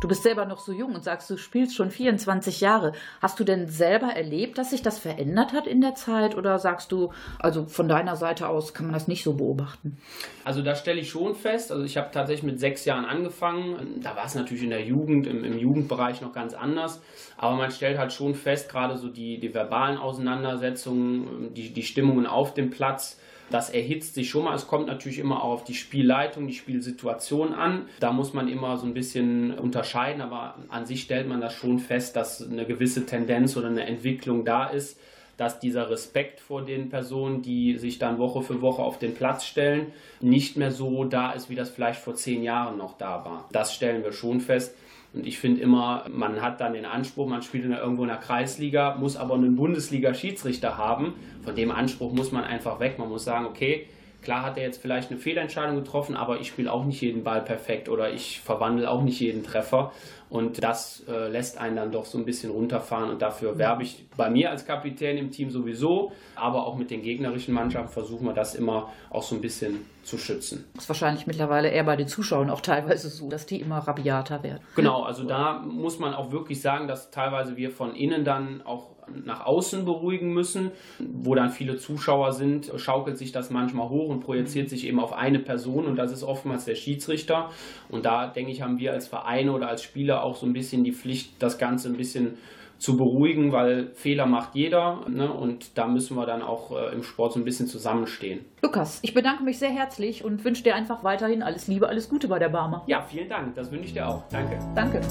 Du 0.05 0.09
bist 0.09 0.21
selber 0.21 0.45
noch 0.45 0.59
so 0.59 0.71
jung 0.71 0.93
und 0.93 1.03
sagst, 1.03 1.31
du 1.31 1.35
spielst 1.35 1.75
schon 1.75 1.89
24 1.89 2.61
Jahre. 2.61 2.91
Hast 3.23 3.39
du 3.39 3.43
denn 3.43 3.67
selber 3.67 4.05
erlebt, 4.05 4.59
dass 4.59 4.69
sich 4.69 4.83
das 4.83 4.99
verändert 4.99 5.51
hat 5.51 5.65
in 5.65 5.81
der 5.81 5.95
Zeit? 5.95 6.37
Oder 6.37 6.59
sagst 6.59 6.91
du, 6.91 7.11
also 7.39 7.65
von 7.65 7.87
deiner 7.87 8.15
Seite 8.15 8.47
aus 8.47 8.75
kann 8.75 8.85
man 8.85 8.93
das 8.93 9.07
nicht 9.07 9.23
so 9.23 9.33
beobachten? 9.33 9.97
Also 10.43 10.61
da 10.61 10.75
stelle 10.75 10.99
ich 10.99 11.09
schon 11.09 11.33
fest, 11.33 11.71
also 11.71 11.83
ich 11.83 11.97
habe 11.97 12.11
tatsächlich 12.11 12.43
mit 12.43 12.59
sechs 12.59 12.85
Jahren 12.85 13.05
angefangen. 13.05 13.99
Da 14.03 14.15
war 14.15 14.25
es 14.25 14.35
natürlich 14.35 14.61
in 14.61 14.69
der 14.69 14.83
Jugend, 14.83 15.25
im, 15.25 15.43
im 15.43 15.57
Jugendbereich 15.57 16.21
noch 16.21 16.33
ganz 16.33 16.53
anders. 16.53 17.01
Aber 17.35 17.55
man 17.55 17.71
stellt 17.71 17.97
halt 17.97 18.13
schon 18.13 18.35
fest, 18.35 18.69
gerade 18.69 18.97
so 18.97 19.09
die, 19.09 19.39
die 19.39 19.55
verbalen 19.55 19.97
Auseinandersetzungen, 19.97 21.51
die, 21.55 21.73
die 21.73 21.81
Stimmungen 21.81 22.27
auf 22.27 22.53
dem 22.53 22.69
Platz, 22.69 23.19
das 23.49 23.69
erhitzt 23.69 24.15
sich 24.15 24.29
schon 24.29 24.45
mal. 24.45 24.55
Es 24.55 24.67
kommt 24.67 24.87
natürlich 24.87 25.19
immer 25.19 25.43
auch 25.43 25.51
auf 25.51 25.63
die 25.63 25.75
Spielleitung, 25.75 26.47
die 26.47 26.53
Spielsituation 26.53 27.53
an. 27.53 27.87
Da 27.99 28.11
muss 28.11 28.33
man 28.33 28.47
immer 28.47 28.77
so 28.77 28.85
ein 28.85 28.93
bisschen 28.93 29.53
unterscheiden, 29.57 30.21
aber 30.21 30.55
an 30.69 30.85
sich 30.85 31.03
stellt 31.03 31.27
man 31.27 31.41
das 31.41 31.53
schon 31.53 31.79
fest, 31.79 32.15
dass 32.15 32.41
eine 32.41 32.65
gewisse 32.65 33.05
Tendenz 33.05 33.55
oder 33.55 33.67
eine 33.67 33.85
Entwicklung 33.85 34.45
da 34.45 34.65
ist, 34.65 34.99
dass 35.37 35.59
dieser 35.59 35.89
Respekt 35.89 36.39
vor 36.39 36.63
den 36.63 36.89
Personen, 36.89 37.41
die 37.41 37.77
sich 37.77 37.99
dann 37.99 38.17
Woche 38.17 38.41
für 38.41 38.61
Woche 38.61 38.81
auf 38.81 38.99
den 38.99 39.13
Platz 39.13 39.45
stellen, 39.45 39.87
nicht 40.21 40.55
mehr 40.55 40.71
so 40.71 41.03
da 41.03 41.33
ist, 41.33 41.49
wie 41.49 41.55
das 41.55 41.69
vielleicht 41.69 41.99
vor 41.99 42.15
zehn 42.15 42.41
Jahren 42.41 42.77
noch 42.77 42.97
da 42.97 43.25
war. 43.25 43.49
Das 43.51 43.73
stellen 43.73 44.03
wir 44.03 44.13
schon 44.13 44.39
fest. 44.39 44.75
Und 45.15 45.25
ich 45.25 45.39
finde 45.39 45.61
immer, 45.61 46.05
man 46.11 46.41
hat 46.41 46.59
dann 46.59 46.73
den 46.73 46.85
Anspruch, 46.85 47.27
man 47.27 47.41
spielt 47.41 47.63
in 47.63 47.71
der, 47.71 47.79
irgendwo 47.79 48.03
in 48.03 48.09
der 48.09 48.17
Kreisliga, 48.17 48.95
muss 48.95 49.15
aber 49.15 49.35
einen 49.35 49.55
Bundesliga-Schiedsrichter 49.55 50.77
haben. 50.77 51.13
Von 51.43 51.55
dem 51.55 51.71
Anspruch 51.71 52.11
muss 52.11 52.33
man 52.33 52.43
einfach 52.43 52.81
weg. 52.81 52.99
Man 52.99 53.07
muss 53.07 53.23
sagen, 53.23 53.45
okay, 53.45 53.87
klar 54.21 54.43
hat 54.43 54.57
er 54.57 54.63
jetzt 54.63 54.81
vielleicht 54.81 55.11
eine 55.11 55.19
Fehlentscheidung 55.19 55.77
getroffen, 55.77 56.17
aber 56.17 56.41
ich 56.41 56.47
spiele 56.47 56.69
auch 56.69 56.83
nicht 56.83 56.99
jeden 56.99 57.23
Ball 57.23 57.41
perfekt 57.41 57.87
oder 57.87 58.11
ich 58.11 58.41
verwandle 58.41 58.91
auch 58.91 59.03
nicht 59.03 59.21
jeden 59.21 59.43
Treffer. 59.43 59.93
Und 60.29 60.61
das 60.61 61.05
äh, 61.07 61.29
lässt 61.29 61.59
einen 61.59 61.77
dann 61.77 61.91
doch 61.93 62.03
so 62.03 62.17
ein 62.17 62.25
bisschen 62.25 62.51
runterfahren. 62.51 63.09
Und 63.09 63.21
dafür 63.21 63.57
werbe 63.57 63.83
ich 63.83 64.03
bei 64.17 64.29
mir 64.29 64.49
als 64.49 64.65
Kapitän 64.65 65.17
im 65.17 65.31
Team 65.31 65.49
sowieso, 65.49 66.11
aber 66.35 66.67
auch 66.67 66.75
mit 66.75 66.91
den 66.91 67.01
gegnerischen 67.01 67.53
Mannschaften 67.53 67.93
versuchen 67.93 68.25
wir 68.25 68.33
das 68.33 68.53
immer 68.53 68.91
auch 69.11 69.23
so 69.23 69.35
ein 69.35 69.41
bisschen 69.41 69.85
zu 70.05 70.17
schützen. 70.17 70.65
Das 70.73 70.85
ist 70.85 70.89
wahrscheinlich 70.89 71.27
mittlerweile 71.27 71.69
eher 71.69 71.83
bei 71.83 71.95
den 71.95 72.07
Zuschauern 72.07 72.49
auch 72.49 72.61
teilweise 72.61 73.09
so, 73.09 73.29
dass 73.29 73.45
die 73.45 73.59
immer 73.59 73.79
rabiater 73.79 74.43
werden. 74.43 74.61
Genau, 74.75 75.03
also 75.03 75.23
da 75.23 75.59
muss 75.59 75.99
man 75.99 76.13
auch 76.13 76.31
wirklich 76.31 76.61
sagen, 76.61 76.87
dass 76.87 77.11
teilweise 77.11 77.57
wir 77.57 77.71
von 77.71 77.95
innen 77.95 78.23
dann 78.23 78.61
auch 78.63 78.95
nach 79.23 79.45
außen 79.45 79.85
beruhigen 79.85 80.33
müssen. 80.33 80.71
Wo 80.99 81.35
dann 81.35 81.49
viele 81.49 81.77
Zuschauer 81.77 82.33
sind, 82.33 82.71
schaukelt 82.77 83.17
sich 83.17 83.31
das 83.31 83.49
manchmal 83.49 83.89
hoch 83.89 84.09
und 84.09 84.21
projiziert 84.21 84.69
sich 84.69 84.87
eben 84.87 84.99
auf 84.99 85.13
eine 85.13 85.39
Person 85.39 85.85
und 85.85 85.95
das 85.95 86.11
ist 86.11 86.23
oftmals 86.23 86.65
der 86.65 86.75
Schiedsrichter. 86.75 87.49
Und 87.89 88.05
da 88.05 88.27
denke 88.27 88.51
ich, 88.51 88.61
haben 88.61 88.79
wir 88.79 88.93
als 88.93 89.07
Vereine 89.07 89.51
oder 89.51 89.67
als 89.67 89.83
Spieler 89.83 90.23
auch 90.23 90.35
so 90.35 90.45
ein 90.45 90.53
bisschen 90.53 90.83
die 90.83 90.93
Pflicht, 90.93 91.33
das 91.39 91.57
Ganze 91.57 91.89
ein 91.89 91.97
bisschen 91.97 92.37
zu 92.77 92.97
beruhigen, 92.97 93.51
weil 93.51 93.91
Fehler 93.93 94.25
macht 94.25 94.55
jeder 94.55 95.01
ne? 95.07 95.31
und 95.31 95.77
da 95.77 95.87
müssen 95.87 96.15
wir 96.15 96.25
dann 96.25 96.41
auch 96.41 96.71
äh, 96.71 96.93
im 96.93 97.03
Sport 97.03 97.33
so 97.33 97.39
ein 97.39 97.45
bisschen 97.45 97.67
zusammenstehen. 97.67 98.45
Lukas, 98.61 98.99
ich 99.01 99.13
bedanke 99.13 99.43
mich 99.43 99.59
sehr 99.59 99.69
herzlich 99.69 100.23
und 100.23 100.43
wünsche 100.43 100.63
dir 100.63 100.75
einfach 100.75 101.03
weiterhin 101.03 101.43
alles 101.43 101.67
Liebe, 101.67 101.87
alles 101.87 102.09
Gute 102.09 102.27
bei 102.27 102.39
der 102.39 102.49
Barmer. 102.49 102.83
Ja, 102.87 103.01
vielen 103.01 103.29
Dank, 103.29 103.55
das 103.55 103.71
wünsche 103.71 103.85
ich 103.85 103.93
dir 103.93 104.07
auch. 104.07 104.23
Danke. 104.29 104.59
Danke. 104.75 105.01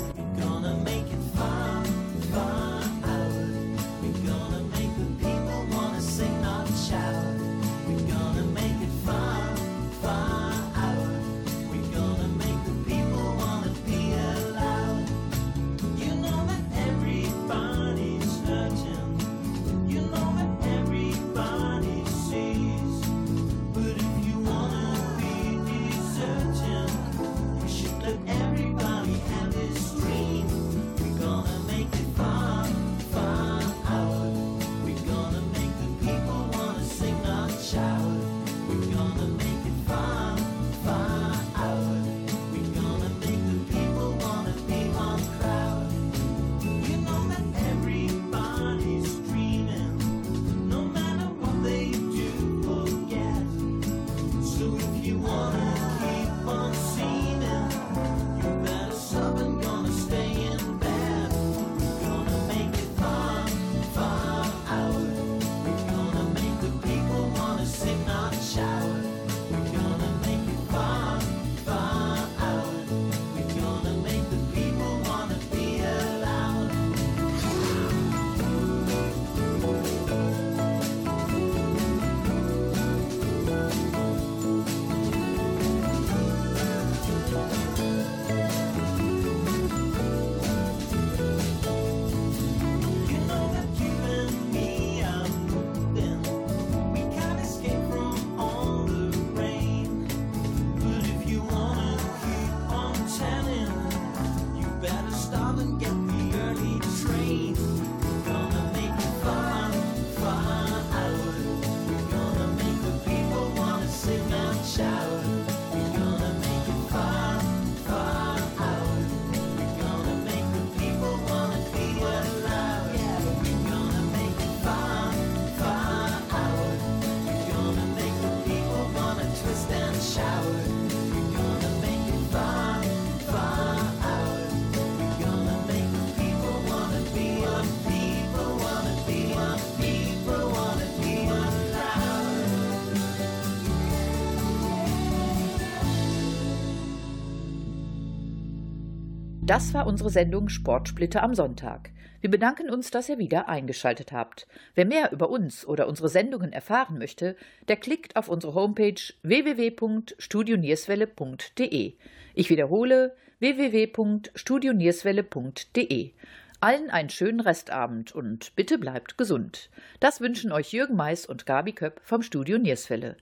Das 149.54 149.72
war 149.72 149.86
unsere 149.86 150.10
Sendung 150.10 150.48
Sportsplitter 150.48 151.22
am 151.22 151.32
Sonntag. 151.32 151.90
Wir 152.20 152.28
bedanken 152.28 152.70
uns, 152.70 152.90
dass 152.90 153.08
ihr 153.08 153.18
wieder 153.18 153.48
eingeschaltet 153.48 154.10
habt. 154.10 154.48
Wer 154.74 154.84
mehr 154.84 155.12
über 155.12 155.30
uns 155.30 155.64
oder 155.64 155.86
unsere 155.86 156.08
Sendungen 156.08 156.52
erfahren 156.52 156.98
möchte, 156.98 157.36
der 157.68 157.76
klickt 157.76 158.16
auf 158.16 158.28
unsere 158.28 158.54
Homepage 158.54 159.00
www.studionierswelle.de. 159.22 161.92
Ich 162.34 162.50
wiederhole 162.50 163.14
www.studionierswelle.de. 163.38 166.10
Allen 166.58 166.90
einen 166.90 167.10
schönen 167.10 167.38
Restabend 167.38 168.12
und 168.12 168.56
bitte 168.56 168.76
bleibt 168.76 169.16
gesund. 169.16 169.70
Das 170.00 170.20
wünschen 170.20 170.50
euch 170.50 170.72
Jürgen 170.72 170.96
Mais 170.96 171.26
und 171.26 171.46
Gabi 171.46 171.74
Köpp 171.74 172.00
vom 172.02 172.22
Studio 172.22 172.58
Nierswelle. 172.58 173.16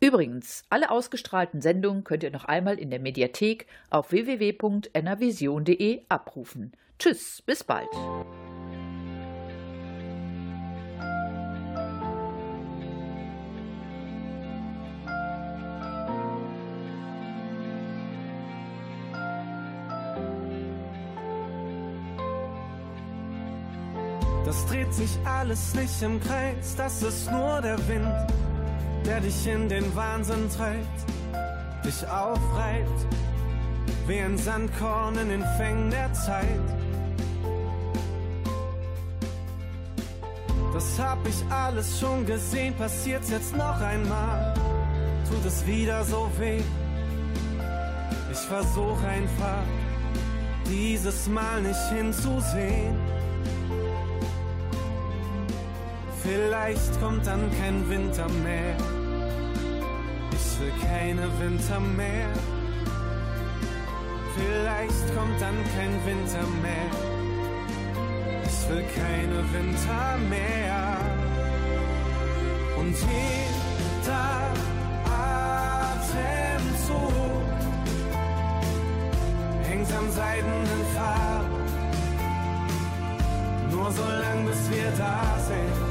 Übrigens, 0.00 0.62
alle 0.70 0.90
ausgestrahlten 0.90 1.60
Sendungen 1.60 2.04
könnt 2.04 2.22
ihr 2.22 2.30
noch 2.30 2.44
einmal 2.44 2.78
in 2.78 2.90
der 2.90 3.00
Mediathek 3.00 3.66
auf 3.90 4.12
www.enervision.de 4.12 6.02
abrufen. 6.08 6.72
Tschüss, 6.98 7.42
bis 7.42 7.64
bald. 7.64 7.88
Das 24.44 24.64
dreht 24.66 24.94
sich 24.94 25.10
alles 25.26 25.74
nicht 25.74 26.00
im 26.02 26.20
Kreis, 26.20 26.74
das 26.76 27.02
ist 27.02 27.30
nur 27.30 27.60
der 27.60 27.76
Wind, 27.86 28.47
der 29.08 29.20
dich 29.20 29.46
in 29.46 29.70
den 29.70 29.96
Wahnsinn 29.96 30.50
treibt, 30.54 30.98
dich 31.82 32.06
aufreibt, 32.06 33.06
wie 34.06 34.20
ein 34.20 34.36
Sandkorn 34.36 35.16
in 35.16 35.30
den 35.30 35.44
Fängen 35.56 35.90
der 35.90 36.12
Zeit. 36.12 36.68
Das 40.74 40.98
hab 40.98 41.26
ich 41.26 41.42
alles 41.50 41.98
schon 41.98 42.26
gesehen, 42.26 42.74
passiert's 42.74 43.30
jetzt 43.30 43.56
noch 43.56 43.80
einmal, 43.80 44.52
tut 45.26 45.44
es 45.46 45.66
wieder 45.66 46.04
so 46.04 46.30
weh. 46.38 46.60
Ich 48.30 48.38
versuch 48.40 49.02
einfach, 49.04 49.64
dieses 50.66 51.28
Mal 51.28 51.62
nicht 51.62 51.88
hinzusehen. 51.90 52.94
Vielleicht 56.22 57.00
kommt 57.00 57.26
dann 57.26 57.50
kein 57.58 57.88
Winter 57.88 58.28
mehr. 58.44 58.76
Ich 60.40 60.60
will 60.60 60.72
keine 60.88 61.26
Winter 61.40 61.80
mehr. 61.80 62.28
Vielleicht 64.36 65.16
kommt 65.16 65.40
dann 65.40 65.56
kein 65.74 65.94
Winter 66.06 66.46
mehr. 66.62 66.90
Ich 68.44 68.68
will 68.68 68.84
keine 68.94 69.38
Winter 69.52 70.18
mehr. 70.30 70.98
Und 72.78 72.94
jeder 72.94 74.54
Atemzug 76.00 77.02
hängt 79.64 79.90
am 79.92 80.10
seidenen 80.12 80.84
Faden. 80.94 81.58
Nur 83.72 83.90
so 83.90 84.02
lang, 84.02 84.46
bis 84.46 84.70
wir 84.70 84.90
da 84.96 85.36
sind. 85.48 85.87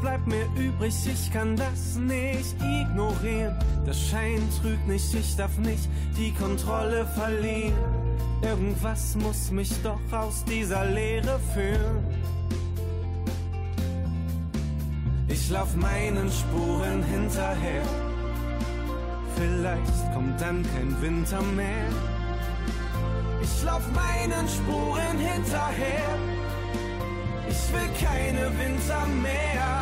Bleibt 0.00 0.26
mir 0.28 0.46
übrig? 0.56 0.94
Ich 1.12 1.32
kann 1.32 1.56
das 1.56 1.96
nicht 1.96 2.54
ignorieren. 2.62 3.56
Der 3.86 3.92
Schein 3.92 4.42
trügt 4.62 4.86
nicht, 4.86 5.12
ich 5.12 5.36
darf 5.36 5.58
nicht 5.58 5.88
die 6.16 6.32
Kontrolle 6.32 7.04
verlieren. 7.06 7.74
Irgendwas 8.42 9.16
muss 9.16 9.50
mich 9.50 9.72
doch 9.82 10.00
aus 10.12 10.44
dieser 10.44 10.84
Leere 10.84 11.40
führen. 11.52 12.04
Ich 15.26 15.50
lauf 15.50 15.74
meinen 15.74 16.30
Spuren 16.30 17.02
hinterher. 17.02 17.82
Vielleicht 19.36 20.14
kommt 20.14 20.40
dann 20.40 20.62
kein 20.62 21.02
Winter 21.02 21.42
mehr. 21.42 21.88
Ich 23.42 23.64
lauf 23.64 23.82
meinen 23.92 24.48
Spuren 24.48 25.18
hinterher. 25.18 26.18
Ich 27.48 27.72
will 27.72 28.08
keine 28.08 28.46
Winter 28.58 29.06
mehr. 29.22 29.77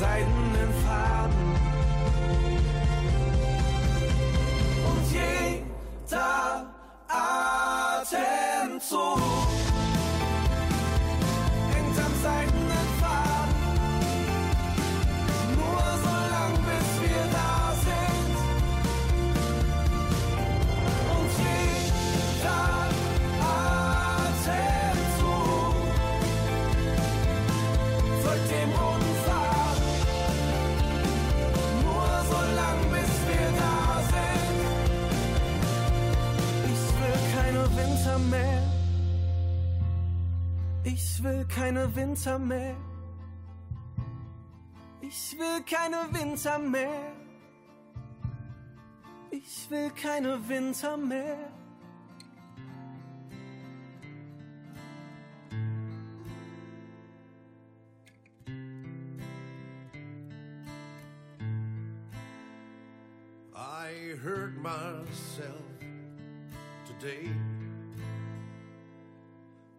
Seidenen 0.00 0.72
Faden. 0.82 1.39
Winter 42.20 42.38
mehr. 42.38 42.76
Ich 45.00 45.38
will 45.38 45.62
keine 45.64 46.06
Winter 46.12 46.58
mehr. 46.58 47.12
Ich 49.30 49.70
will 49.70 49.90
keine 49.90 50.46
Winter 50.46 50.98
mehr. 50.98 51.38
I 63.54 64.14
hurt 64.22 64.60
myself 64.60 65.64
today 66.84 67.30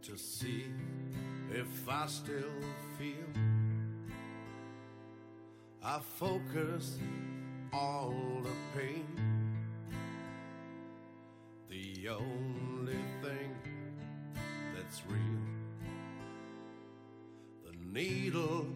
to 0.02 0.18
see 0.18 0.66
if 1.54 1.90
I 1.90 2.08
still 2.08 2.62
feel. 2.98 3.16
I 5.84 6.00
focus 6.00 6.98
all 7.74 8.14
the 8.44 8.80
pain. 8.80 9.06
The 11.70 12.10
only 12.10 13.00
thing 13.22 13.56
that's 14.76 15.02
real. 15.08 15.20
The 17.66 18.00
needle 18.00 18.68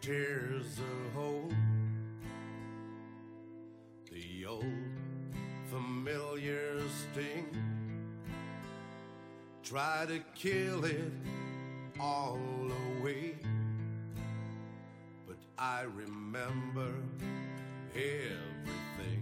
tears 0.00 0.78
a 0.78 1.16
hole. 1.16 1.52
The 4.10 4.46
old 4.46 4.64
familiar 5.70 6.80
sting. 7.12 7.46
Try 9.62 10.06
to 10.08 10.20
kill 10.34 10.84
it 10.84 11.12
all 12.02 12.38
away. 12.98 13.36
But 15.26 15.36
I 15.56 15.82
remember 15.82 16.92
everything. 17.94 19.21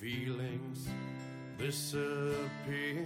feelings 0.00 0.88
disappear. 1.58 3.04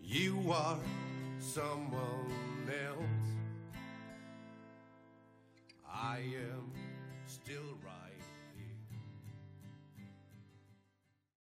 You 0.00 0.42
are 0.50 0.78
someone 1.38 2.32
else. 2.88 3.28
I 5.86 6.20
am 6.50 6.72
still 7.26 7.76
right. 7.84 8.15